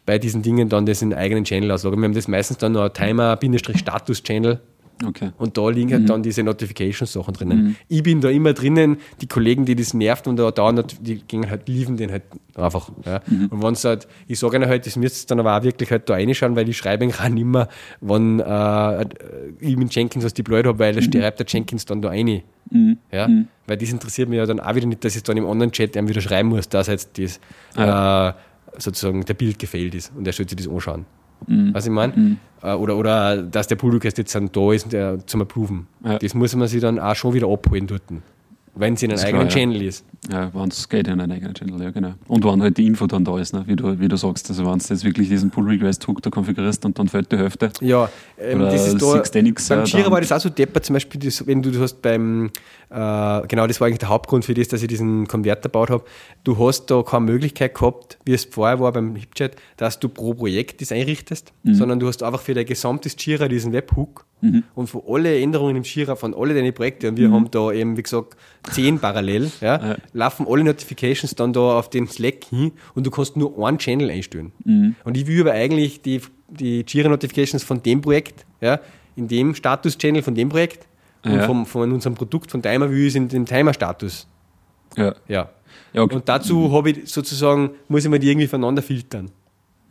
[0.05, 1.99] bei diesen Dingen dann das in eigenen Channel auslagern.
[1.99, 4.59] Wir haben das meistens dann noch Timer-Status-Channel
[5.05, 5.31] Okay.
[5.37, 7.75] und da liegen halt dann diese Notification-Sachen drinnen.
[7.87, 11.49] Ich bin da immer drinnen, die Kollegen, die das nervt und da dauernd, die gehen
[11.49, 12.23] halt, liefen den halt
[12.55, 12.91] einfach.
[13.05, 13.21] Ja.
[13.49, 16.09] Und wenn halt, ich sage ihnen halt, das müsst ihr dann aber auch wirklich halt
[16.09, 17.67] da reinschauen, weil ich schreibe ihnen auch nicht mehr,
[17.99, 19.05] wenn äh,
[19.59, 22.41] ich mit Jenkins was deployed habe, weil da schreibt der Jenkins dann da rein.
[23.11, 23.29] Ja.
[23.67, 25.97] Weil das interessiert mich ja dann auch wieder nicht, dass ich dann im anderen Chat
[25.97, 27.39] einem wieder schreiben muss, dass jetzt das
[27.75, 28.33] äh,
[28.77, 31.05] sozusagen der Bild gefällt ist und er sollte sich das anschauen.
[31.47, 32.37] Was ich meine?
[32.61, 35.87] Äh, Oder, oder dass der Request jetzt dann da ist und der, zum Approven.
[36.05, 36.19] Ja.
[36.19, 38.03] Das muss man sich dann auch schon wieder abholen dort.
[38.73, 39.71] Wenn es in einem eigenen klar, ja.
[39.71, 40.05] Channel ist.
[40.31, 42.13] Ja, wenn es geht in einen eigenen Channel, ja genau.
[42.27, 43.63] Und wenn halt die Info dann da ist, ne?
[43.65, 46.97] wie, du, wie du sagst, also wenn du jetzt wirklich diesen Pull-Request-Hook da konfigurierst und
[46.97, 47.71] dann fällt die Hälfte.
[47.81, 48.09] Ja,
[48.39, 51.19] ähm, das ist da, Sixtenix, beim äh, Jira war das auch so deppert, zum Beispiel,
[51.19, 52.51] das, wenn du, du hast beim,
[52.89, 56.03] äh, genau das war eigentlich der Hauptgrund für das, dass ich diesen Konverter gebaut habe.
[56.43, 60.33] Du hast da keine Möglichkeit gehabt, wie es vorher war beim HipChat, dass du pro
[60.33, 61.75] Projekt das einrichtest, Mhm.
[61.75, 64.63] sondern du hast einfach für dein gesamtes Jira diesen Webhook Mhm.
[64.75, 67.95] und für alle Änderungen im Jira von alle deine Projekte, und wir haben da eben,
[67.95, 68.35] wie gesagt,
[68.71, 69.95] zehn parallel, ja, Ja.
[70.13, 74.09] laufen alle Notifications dann da auf den Slack hin und du kannst nur einen Channel
[74.09, 74.51] einstellen.
[74.65, 74.95] Mhm.
[75.03, 78.79] Und ich will aber eigentlich die, die Jira-Notifications von dem Projekt, ja,
[79.15, 80.87] in dem Status-Channel von dem Projekt
[81.23, 81.43] und Ja.
[81.43, 84.27] vom, von unserem Produkt, von Timer, ich es in den Timer-Status.
[84.97, 85.15] Ja.
[85.27, 85.49] Ja.
[85.93, 86.15] Ja, okay.
[86.15, 89.29] Und dazu habe ich sozusagen, muss ich mir die irgendwie voneinander filtern.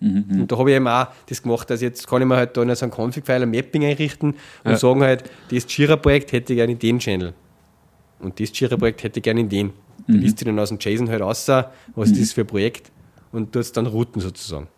[0.00, 2.56] Mhm, Und da habe ich eben auch das gemacht, dass jetzt kann ich mir halt
[2.56, 4.30] da in so einem Config-File ein Mapping einrichten
[4.64, 4.76] und Ja.
[4.76, 7.34] sagen halt, das Jira-Projekt hätte ich gerne in den Channel.
[8.18, 9.72] Und das Jira-Projekt hätte ich gerne in den.
[10.08, 10.20] Da Mhm.
[10.20, 12.90] liest du dann aus dem JSON halt raus, was ist das für ein Projekt
[13.32, 14.68] und tust dann routen sozusagen.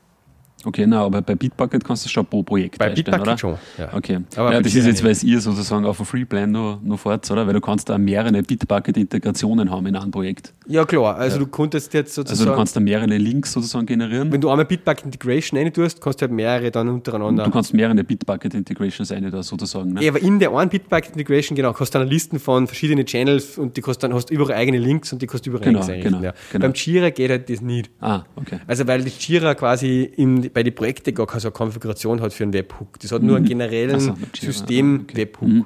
[0.65, 3.39] Okay, na, aber bei Bitbucket kannst du schon pro Projekt Bei einstellen, Bitbucket oder?
[3.39, 3.93] schon, ja.
[3.93, 4.21] Okay.
[4.37, 7.47] Aber ja, das ist jetzt, weil ihr sozusagen auf dem Freeplan noch, noch fahrt, oder?
[7.47, 10.53] Weil du kannst da mehrere Bitbucket-Integrationen haben in einem Projekt.
[10.67, 14.31] Ja klar, also du konntest jetzt Also sozusagen, du kannst da mehrere Links sozusagen generieren.
[14.33, 17.45] wenn du einmal Bitbucket Integration rein tust, kannst du halt mehrere dann untereinander.
[17.45, 19.95] Du kannst mehrere Bitbucket-Integrations eine da sozusagen.
[19.95, 20.03] Ne?
[20.05, 23.59] Ja, aber in der einen Bitbucket Integration, genau, hast du dann Listen von verschiedenen Channels
[23.59, 26.05] und die kannst dann hast überall eigene Links und die kannst du überall Genau, Links
[26.05, 26.33] genau, ja.
[26.53, 26.63] genau.
[26.67, 27.91] Beim Jira geht halt das nicht.
[28.01, 28.59] Ah, okay.
[28.67, 32.45] Also weil die Jira quasi im, bei den Projekten gar keine so Konfiguration hat für
[32.45, 32.99] einen Webhook.
[33.01, 35.49] Das hat nur einen generellen Ach so, System-Webhook.
[35.49, 35.65] Mhm.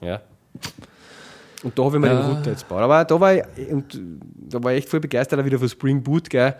[0.00, 0.20] Ja.
[1.62, 2.22] Und da habe ich mir Ja.
[2.22, 2.82] den Router jetzt gebaut.
[2.82, 4.00] Aber da war ich, und
[4.48, 6.54] da war ich echt voll begeistert wieder von Spring Boot, gell?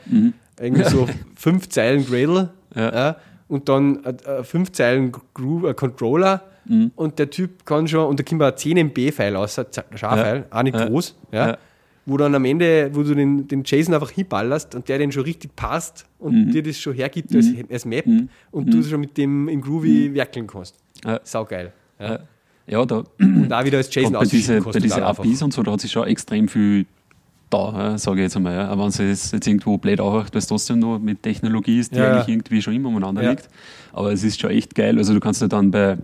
[0.59, 1.07] Irgendwie so
[1.37, 2.81] fünf Zeilen Gradle Mhm.
[2.83, 2.95] Ja.
[2.95, 3.16] ja.
[3.49, 4.11] und dann äh,
[4.41, 6.91] äh, fünf Zeilen Groove, äh, Controller Mhm.
[6.97, 10.62] und der Typ kann schon, und da kommt ein 10 MB-File aus, ein Schar-File, auch
[10.64, 11.57] nicht groß, ja.
[12.09, 15.25] Wo dann am Ende, wo du den, den JSON einfach hinballerst und der den schon
[15.25, 18.07] richtig passt und dir das schon hergibt als, als Map
[18.53, 20.77] und du schon mit dem im Groovy werkeln kannst.
[21.05, 21.21] Ja.
[21.25, 21.73] Saugeil.
[21.99, 22.21] Ja.
[22.69, 25.05] Ja, da Und auch wieder als Und bei diesen diese.
[25.05, 26.87] APIs und so, da hat sich schon extrem viel
[27.49, 28.55] da, ja, sage ich jetzt einmal.
[28.55, 28.69] Ja.
[28.69, 31.93] Aber wenn es jetzt, jetzt irgendwo blöd anhört, weil es trotzdem noch mit Technologie ist,
[31.93, 33.49] die Ja, eigentlich irgendwie schon immer umeinander liegt.
[33.93, 34.99] Aber es ist schon echt geil.
[34.99, 35.97] Also du kannst ja dann bei,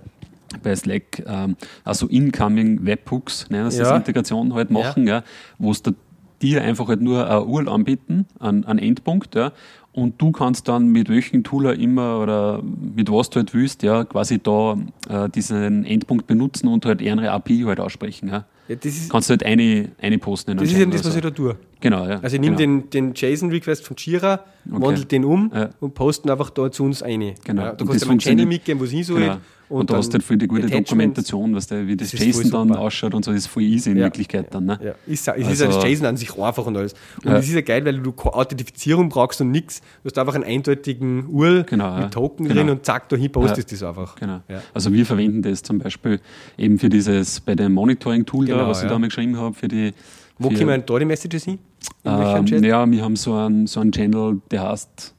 [0.62, 3.84] bei Slack ähm, also Incoming Webhooks, nennen sie Ja.
[3.90, 5.22] das, Integration halt machen, ja.
[5.58, 5.92] wo du
[6.40, 9.52] dir einfach halt nur ein URL anbieten, einen, einen Endpunkt, ja,
[9.92, 13.82] und du kannst dann mit welchem Tool auch immer oder mit was du halt willst,
[13.82, 14.76] ja, quasi da
[15.08, 18.28] äh, diesen Endpunkt benutzen und halt eher eine API halt aussprechen.
[18.28, 18.44] Ja.
[18.68, 21.14] Ja, das ist, Kannst du halt eine, eine posten in das ist eben das, was
[21.16, 21.56] ich da tue.
[21.80, 22.20] Genau, ja.
[22.20, 22.80] Also ich nehme genau.
[22.90, 24.40] den, den JSON-Request von Jira,
[24.70, 24.80] Okay.
[24.82, 25.70] wandle den um Ja.
[25.80, 27.34] und posten einfach da zu uns eine.
[27.44, 27.62] Genau.
[27.62, 29.20] Ja, du das kannst einem Channel funktioniert- mitgeben, wo es hin soll.
[29.20, 29.36] Genau.
[29.72, 30.68] Und, du hast halt voll die gute.
[30.68, 33.90] Dokumentation, was der, wie das, Das JSON dann ausschaut und so, das ist voll easy
[33.90, 34.04] in Ja.
[34.04, 34.66] Wirklichkeit dann.
[34.66, 34.78] Ne?
[34.82, 36.94] Ja, ist, es ist Also- ja das JSON an sich einfach und alles.
[37.24, 39.80] Und das ist ja geil, weil du keine Authentifizierung brauchst und nichts.
[40.02, 42.60] Du hast einfach einen eindeutigen URL Genau, mit Token Genau.
[42.60, 44.14] drin und zack, dahin postest du das einfach.
[44.16, 44.40] Genau.
[44.74, 46.20] Also wir verwenden das zum Beispiel
[46.58, 49.68] eben für dieses, bei dem Monitoring-Tool Genau, da, was ich da mal geschrieben habe, für
[49.68, 49.92] die
[50.38, 51.58] Wo für, kommen da die Messages hin?
[52.04, 52.46] Ähm?
[52.64, 55.14] Ja, wir haben so einen, so einen Channel, der heißt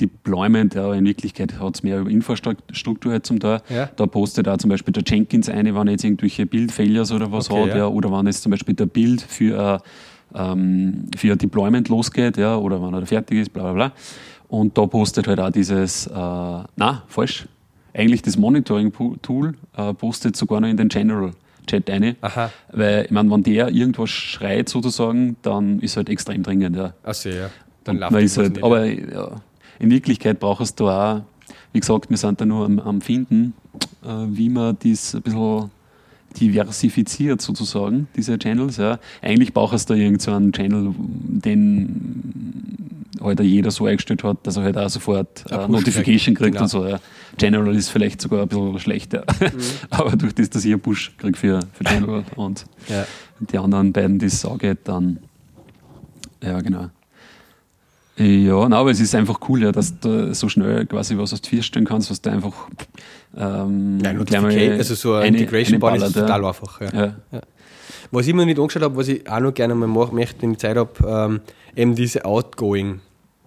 [0.00, 3.62] Deployment, ja, in Wirklichkeit hat es mehr über Infrastruktur halt zum Teil.
[3.68, 3.88] Ja.
[3.96, 7.62] Da postet auch zum Beispiel der Jenkins eine, wenn jetzt irgendwelche Build-Failures oder was Okay,
[7.62, 7.76] hat, ja.
[7.78, 7.86] ja.
[7.86, 9.82] oder wenn jetzt zum Beispiel der Build für,
[10.34, 13.92] äh, ähm, für ein Deployment losgeht, ja, oder wenn er fertig ist, bla bla bla.
[14.48, 17.46] Und da postet halt auch dieses, äh, na, falsch,
[17.94, 22.16] eigentlich das Monitoring-Tool äh, postet sogar noch in den General-Chat eine.
[22.20, 22.50] Aha.
[22.72, 26.92] Weil, ich meine, wenn der irgendwas schreit sozusagen, dann ist halt extrem dringend, ja.
[27.02, 27.50] Achso, ja.
[27.84, 29.30] Dann läuft halt, aber ja,
[29.78, 31.22] in Wirklichkeit brauchst du auch,
[31.72, 33.54] wie gesagt, wir sind da nur am, am Finden,
[34.04, 35.70] äh, wie man das ein bisschen
[36.38, 38.76] diversifiziert sozusagen, diese Channels.
[38.76, 38.98] Ja.
[39.22, 42.36] Eigentlich brauchst du da irgend so einen Channel, den
[43.20, 46.68] halt jeder so eingestellt hat, dass er halt auch sofort äh, Notification kriegt, kriegt und
[46.68, 46.86] so.
[46.86, 47.00] Ja.
[47.38, 49.24] General ist vielleicht sogar ein bisschen schlechter,
[49.90, 53.06] aber durch das, dass ich einen Push kriege für, für General und ja.
[53.40, 55.18] die anderen beiden, die es saugeht, dann.
[56.42, 56.90] Ja, genau.
[58.18, 61.42] Ja, nein, aber es ist einfach cool, ja, dass du so schnell quasi was aus
[61.42, 62.68] dir stellen kannst, was du einfach.
[63.36, 66.80] Ähm, Nein, Notification, also so eine Integration Body ist total einfach.
[66.80, 66.94] Ja.
[66.94, 67.14] Ja.
[67.32, 67.40] Ja.
[68.10, 70.52] Was ich mir nicht angeschaut habe, was ich auch noch gerne mal machen möchte, wenn
[70.52, 71.40] ich Zeit habe, ähm,
[71.74, 73.00] eben diese Outgoing.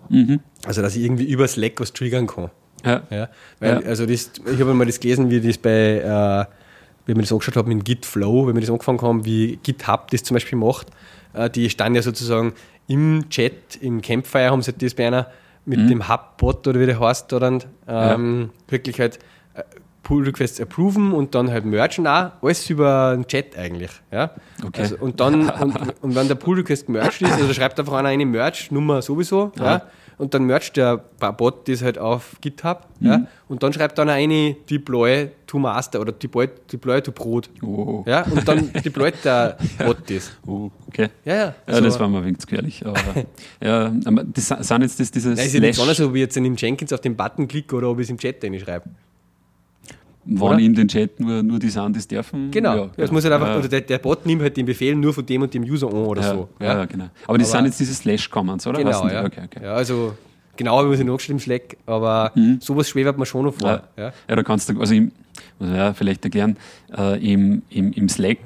[0.09, 0.39] Mhm.
[0.65, 2.51] Also, dass ich irgendwie über Slack was triggern kann.
[2.86, 3.01] Ja.
[3.09, 3.88] Ja, weil, Ja.
[3.88, 6.45] also das, ich habe mal das gelesen, wie das bei, äh,
[7.07, 10.11] wie wir das angeschaut haben mit Git Flow, wenn wir das angefangen haben, wie GitHub
[10.11, 10.88] das zum Beispiel macht.
[11.34, 12.53] Äh, die standen ja sozusagen
[12.90, 15.28] im Chat, im Campfire haben sie das bei einer
[15.66, 19.20] mit dem Hubbot oder wie der heißt, da dann ähm, wirklich halt
[19.54, 19.62] äh,
[20.02, 23.92] Pull Requests approven und dann halt mergen auch, alles über den Chat eigentlich.
[24.12, 24.32] Ja?
[24.66, 24.82] Okay.
[24.82, 28.10] Also, und dann, und, und wenn der Pull Request gemerged ist, also schreibt einfach einer
[28.10, 29.84] eine Merge-Nummer sowieso, ja.
[30.20, 34.55] Und dann mercht der Bot das halt auf GitHub, ja, und dann schreibt dann eine
[34.70, 37.49] Deploy to Master oder Deploy, Deploy to Brot.
[37.63, 38.03] Oh.
[38.05, 40.32] Ja, und dann deployt der Bot das.
[40.45, 41.07] Oh, okay.
[41.26, 41.41] Ja, ja.
[41.45, 42.86] Ja, Also- das war mir ein wenig gefährlich.
[42.86, 42.99] Aber,
[43.63, 46.38] ja, aber das sind jetzt das, dieses Nein, ist ja nicht anders, ob ich jetzt
[46.38, 48.86] in dem Jenkins auf den Button klicke oder ob ich es im Chat reinschreibe.
[50.32, 50.60] Wann oder?
[50.60, 52.52] in den Chat nur, nur die sind, die es dürfen.
[52.52, 52.76] Genau.
[52.76, 53.58] Ja, das muss halt einfach, ja.
[53.58, 55.94] oder der, der Bot nimmt halt den Befehl nur von dem und dem User an
[55.94, 56.50] oder ja, so.
[56.60, 57.10] Ja, ja, genau.
[57.28, 58.80] Aber das Aber- sind jetzt diese Slash-Comments, oder?
[58.80, 59.14] Genau, die?
[59.14, 59.26] ja.
[59.26, 59.64] Okay, okay.
[59.64, 59.74] ja.
[59.74, 60.14] Also,
[60.56, 63.70] genau habe ich mir nicht angeschrieben im Slack, aber sowas schwebert mir schon noch vor.
[63.70, 63.84] Ja.
[63.98, 64.14] Ja.
[64.28, 65.12] Ja, da kannst du, also im,
[65.60, 66.57] muss ja vielleicht erklären,
[66.97, 68.38] äh, im, im, im Slack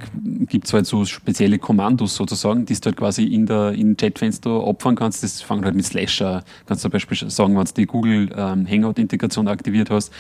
[0.49, 4.49] gibt es halt so spezielle Kommandos sozusagen, die du halt quasi in der in Chatfenster
[4.65, 5.23] abfahren kannst.
[5.23, 6.41] Das fängt halt mit Slash an.
[6.65, 10.11] Kannst du zum Beispiel sagen, wenn du die Google ähm, Hangout-Integration aktiviert hast,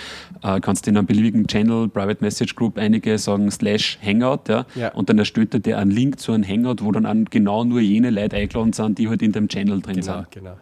[0.43, 4.65] äh, kannst du in einem beliebigen Channel, Private Message Group einige sagen Slash Hangout, ja,
[4.75, 4.93] Ja.
[4.93, 7.81] und dann erstellt er dir einen Link zu einem Hangout, wo dann an genau nur
[7.81, 10.31] jene Leute eingeladen sind, die halt in dem Channel drin Genau, sind.
[10.31, 10.53] genau.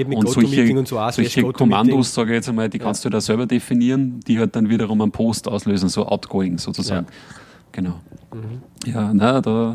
[0.00, 1.42] Geht mit Und GoToMeeting solche, und so auch, solche.
[1.52, 5.02] Kommandos, sage ich jetzt einmal, die kannst du da selber definieren, die halt dann wiederum
[5.02, 7.06] einen Post auslösen, so outgoing sozusagen.
[7.70, 8.00] Genau.
[8.86, 9.74] Ja, na, da,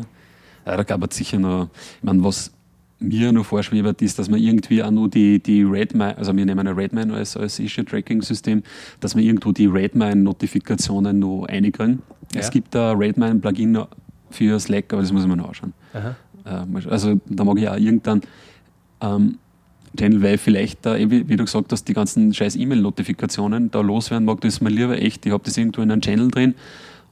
[0.66, 1.68] ja, da gab es sicher noch,
[1.98, 2.50] ich meine, was
[2.98, 6.58] mir noch vorschwebt, ist, dass man irgendwie auch nur die, die Redmine, also wir nehmen
[6.58, 8.64] eine Redmine als, als Issue-Tracking-System,
[8.98, 12.02] dass wir irgendwo die Redmine-Notifikationen noch einkriegen.
[12.34, 12.40] Ja.
[12.40, 13.78] Es gibt da Redmine-Plugin
[14.30, 15.72] für Slack, aber das muss ich mir noch anschauen.
[15.94, 16.16] Aha.
[16.44, 16.88] Äh.
[16.88, 18.22] Also da mag ich auch irgendwann
[19.00, 19.38] ähm,
[19.96, 24.26] Channel, weil vielleicht da, eh, wie, du gesagt hast, die ganzen scheiß E-Mail-Notifikationen da loswerden
[24.26, 26.54] mag, das ist mir lieber echt, ich habe das irgendwo in einem Channel drin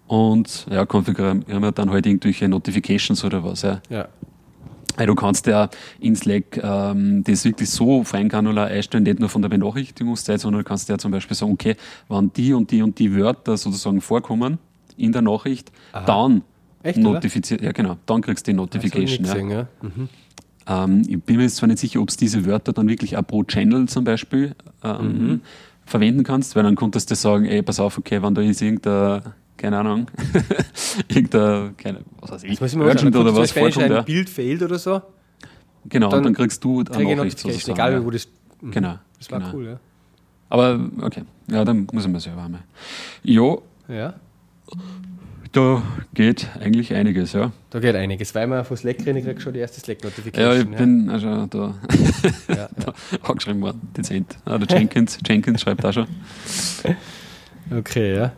[0.06, 3.62] und ja, konfigurieren wir dann halt irgendwelche Notifications oder was.
[3.62, 3.80] Ja.
[3.88, 4.08] Ja.
[4.96, 9.42] Weil du kannst ja in Slack ähm, das wirklich so feingranular einstellen, nicht nur von
[9.42, 11.74] der Benachrichtigungszeit, sondern du kannst ja zum Beispiel sagen, okay,
[12.08, 14.58] wenn die und die und die Wörter sozusagen vorkommen
[14.96, 15.72] in der Nachricht,
[16.06, 16.42] dann
[16.84, 17.14] Echt, oder?
[17.14, 19.24] notifiziert, ja genau, dann kriegst du die Notification.
[19.24, 19.34] Ich Ja.
[19.34, 19.68] gesehen, ja.
[20.66, 23.26] Ähm, ich bin mir jetzt zwar nicht sicher, ob du diese Wörter dann wirklich auch
[23.26, 25.40] pro Channel zum Beispiel ähm, Mhm.
[25.86, 29.22] verwenden kannst, weil dann konntest du sagen, ey, pass auf, okay, wenn da ist irgendein,
[29.56, 30.06] keine Ahnung,
[31.08, 32.76] irgendein, keine, was weiß ich, ich.
[32.76, 34.02] Urgent oder was Beispiel, wenn vorkommt, ein ja.
[34.02, 35.02] Bild fehlt oder so,
[35.86, 37.72] Genau, dann dann kriegst du eine kriege ich Nachricht sozusagen.
[37.72, 38.04] egal ja.
[38.04, 38.26] wo das.
[38.62, 38.98] Genau.
[39.18, 39.52] Das war genau.
[39.52, 39.80] cool, ja.
[40.48, 42.62] Aber okay, ja, dann muss ich mal selber einmal.
[43.22, 43.56] Ja,
[43.88, 44.14] Ja.
[45.54, 45.82] Da
[46.14, 47.52] geht eigentlich einiges, ja.
[47.70, 50.52] Da geht einiges, weil wir von Slack reden, ich krieg schon die erste Slack-Notification.
[50.52, 51.74] Ja, ich bin auch schon da,
[52.48, 52.68] ja, ja.
[52.76, 54.36] da angeschrieben worden, dezent.
[54.44, 56.08] Ah, der Jenkins, Jenkins schreibt auch schon.
[57.70, 58.32] Okay, ja.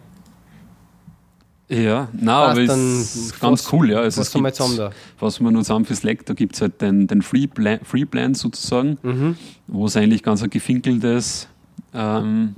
[1.69, 4.01] Ja, nein, aber es ist ganz cool, ja.
[4.01, 4.91] Also was es gibt, haben da?
[5.19, 8.05] was wir noch zusammen für Slack, da gibt es halt den, den Free, Plan, Free
[8.05, 9.37] Plan sozusagen, Mhm.
[9.67, 11.49] wo sie eigentlich ganz ein gefinkeltes
[11.95, 12.55] ähm,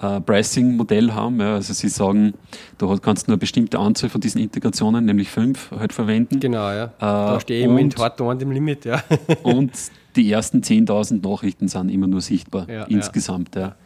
[0.00, 1.40] äh, Pricing-Modell haben.
[1.40, 1.54] Ja.
[1.54, 2.34] Also sie sagen,
[2.78, 6.40] du kannst nur eine bestimmte Anzahl von diesen Integrationen, nämlich fünf, halt verwenden.
[6.40, 6.92] Genau, ja.
[6.98, 9.02] da Äh, stehe ich eben in hart an dem Limit, ja.
[9.42, 9.72] Und
[10.16, 13.54] die ersten 10.000 Nachrichten sind immer nur sichtbar, Ja, insgesamt.
[13.54, 13.76] Ja.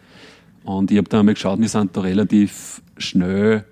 [0.64, 3.64] Und ich habe da einmal geschaut, wir sind da relativ schnell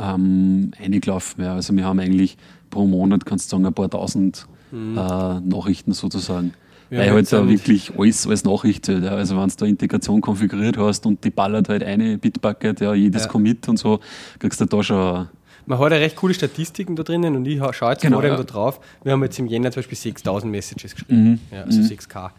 [0.00, 1.42] ähm, eingelaufen.
[1.44, 1.54] Ja.
[1.54, 2.36] Also wir haben eigentlich
[2.70, 6.52] pro Monat, kannst du sagen, ein paar tausend äh, Nachrichten sozusagen.
[6.90, 6.96] Mhm.
[6.96, 9.04] Ja, Weil halt da wirklich alles als Nachricht zählt.
[9.04, 9.10] Ja.
[9.10, 13.24] Also wenn du da Integration konfiguriert hast und die ballert halt eine Bitbucket, ja, jedes
[13.24, 13.28] Ja.
[13.28, 14.00] Commit und so,
[14.38, 15.28] kriegst du da schon
[15.66, 18.28] Man hat ja recht coole Statistiken da drinnen und ich ha- schaue jetzt Genau, gerade
[18.30, 18.36] ja.
[18.36, 18.80] da drauf.
[19.04, 21.22] Wir haben jetzt im Jänner zum Beispiel 6000 Messages geschrieben.
[21.32, 21.38] Mhm.
[21.52, 22.30] Ja, also 6K.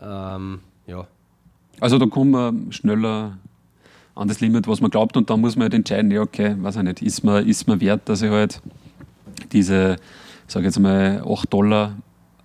[0.00, 1.06] Ähm, ja.
[1.80, 3.36] Also da kommt man schneller
[4.14, 6.76] an das Limit, was man glaubt, und dann muss man halt entscheiden, ja, okay, weiß
[6.76, 8.62] ich nicht, ist mir, ist mir wert, dass ich halt
[9.52, 9.96] diese,
[10.46, 11.96] sage jetzt mal, 8 Dollar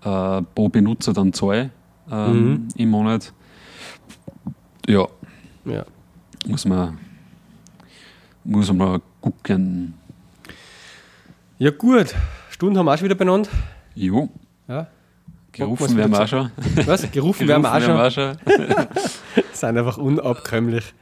[0.03, 1.69] äh, pro Benutzer dann zahle
[2.11, 2.67] ähm, Mhm.
[2.75, 3.33] im Monat.
[4.87, 5.07] Ja,
[5.65, 5.85] ja.
[6.47, 6.97] muss man,
[8.43, 9.93] muss man mal gucken.
[11.59, 12.15] Ja, gut.
[12.49, 13.49] Stunden haben wir auch schon wieder benannt.
[13.93, 14.29] Jo,
[14.67, 14.87] Ja.
[15.51, 16.51] gerufen werden wir auch schon.
[16.85, 17.09] Was?
[17.11, 17.95] Gerufen werden wir auch schon.
[17.95, 19.43] werden wir auch schon.
[19.53, 20.93] Sind einfach unabkömmlich.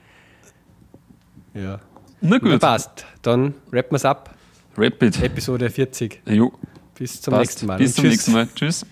[1.54, 1.80] Ja.
[2.22, 3.06] Na Na, gut, passt.
[3.22, 4.36] Dann rappen wir es ab.
[4.78, 5.24] Rapid.
[5.24, 6.22] Episode 40.
[6.26, 6.52] Jo,
[7.00, 7.50] Bis zum passt.
[7.50, 7.78] nächsten Mal.
[7.78, 8.12] Bis Und zum tschüss.
[8.12, 8.48] nächsten Mal.
[8.54, 8.86] Tschüss.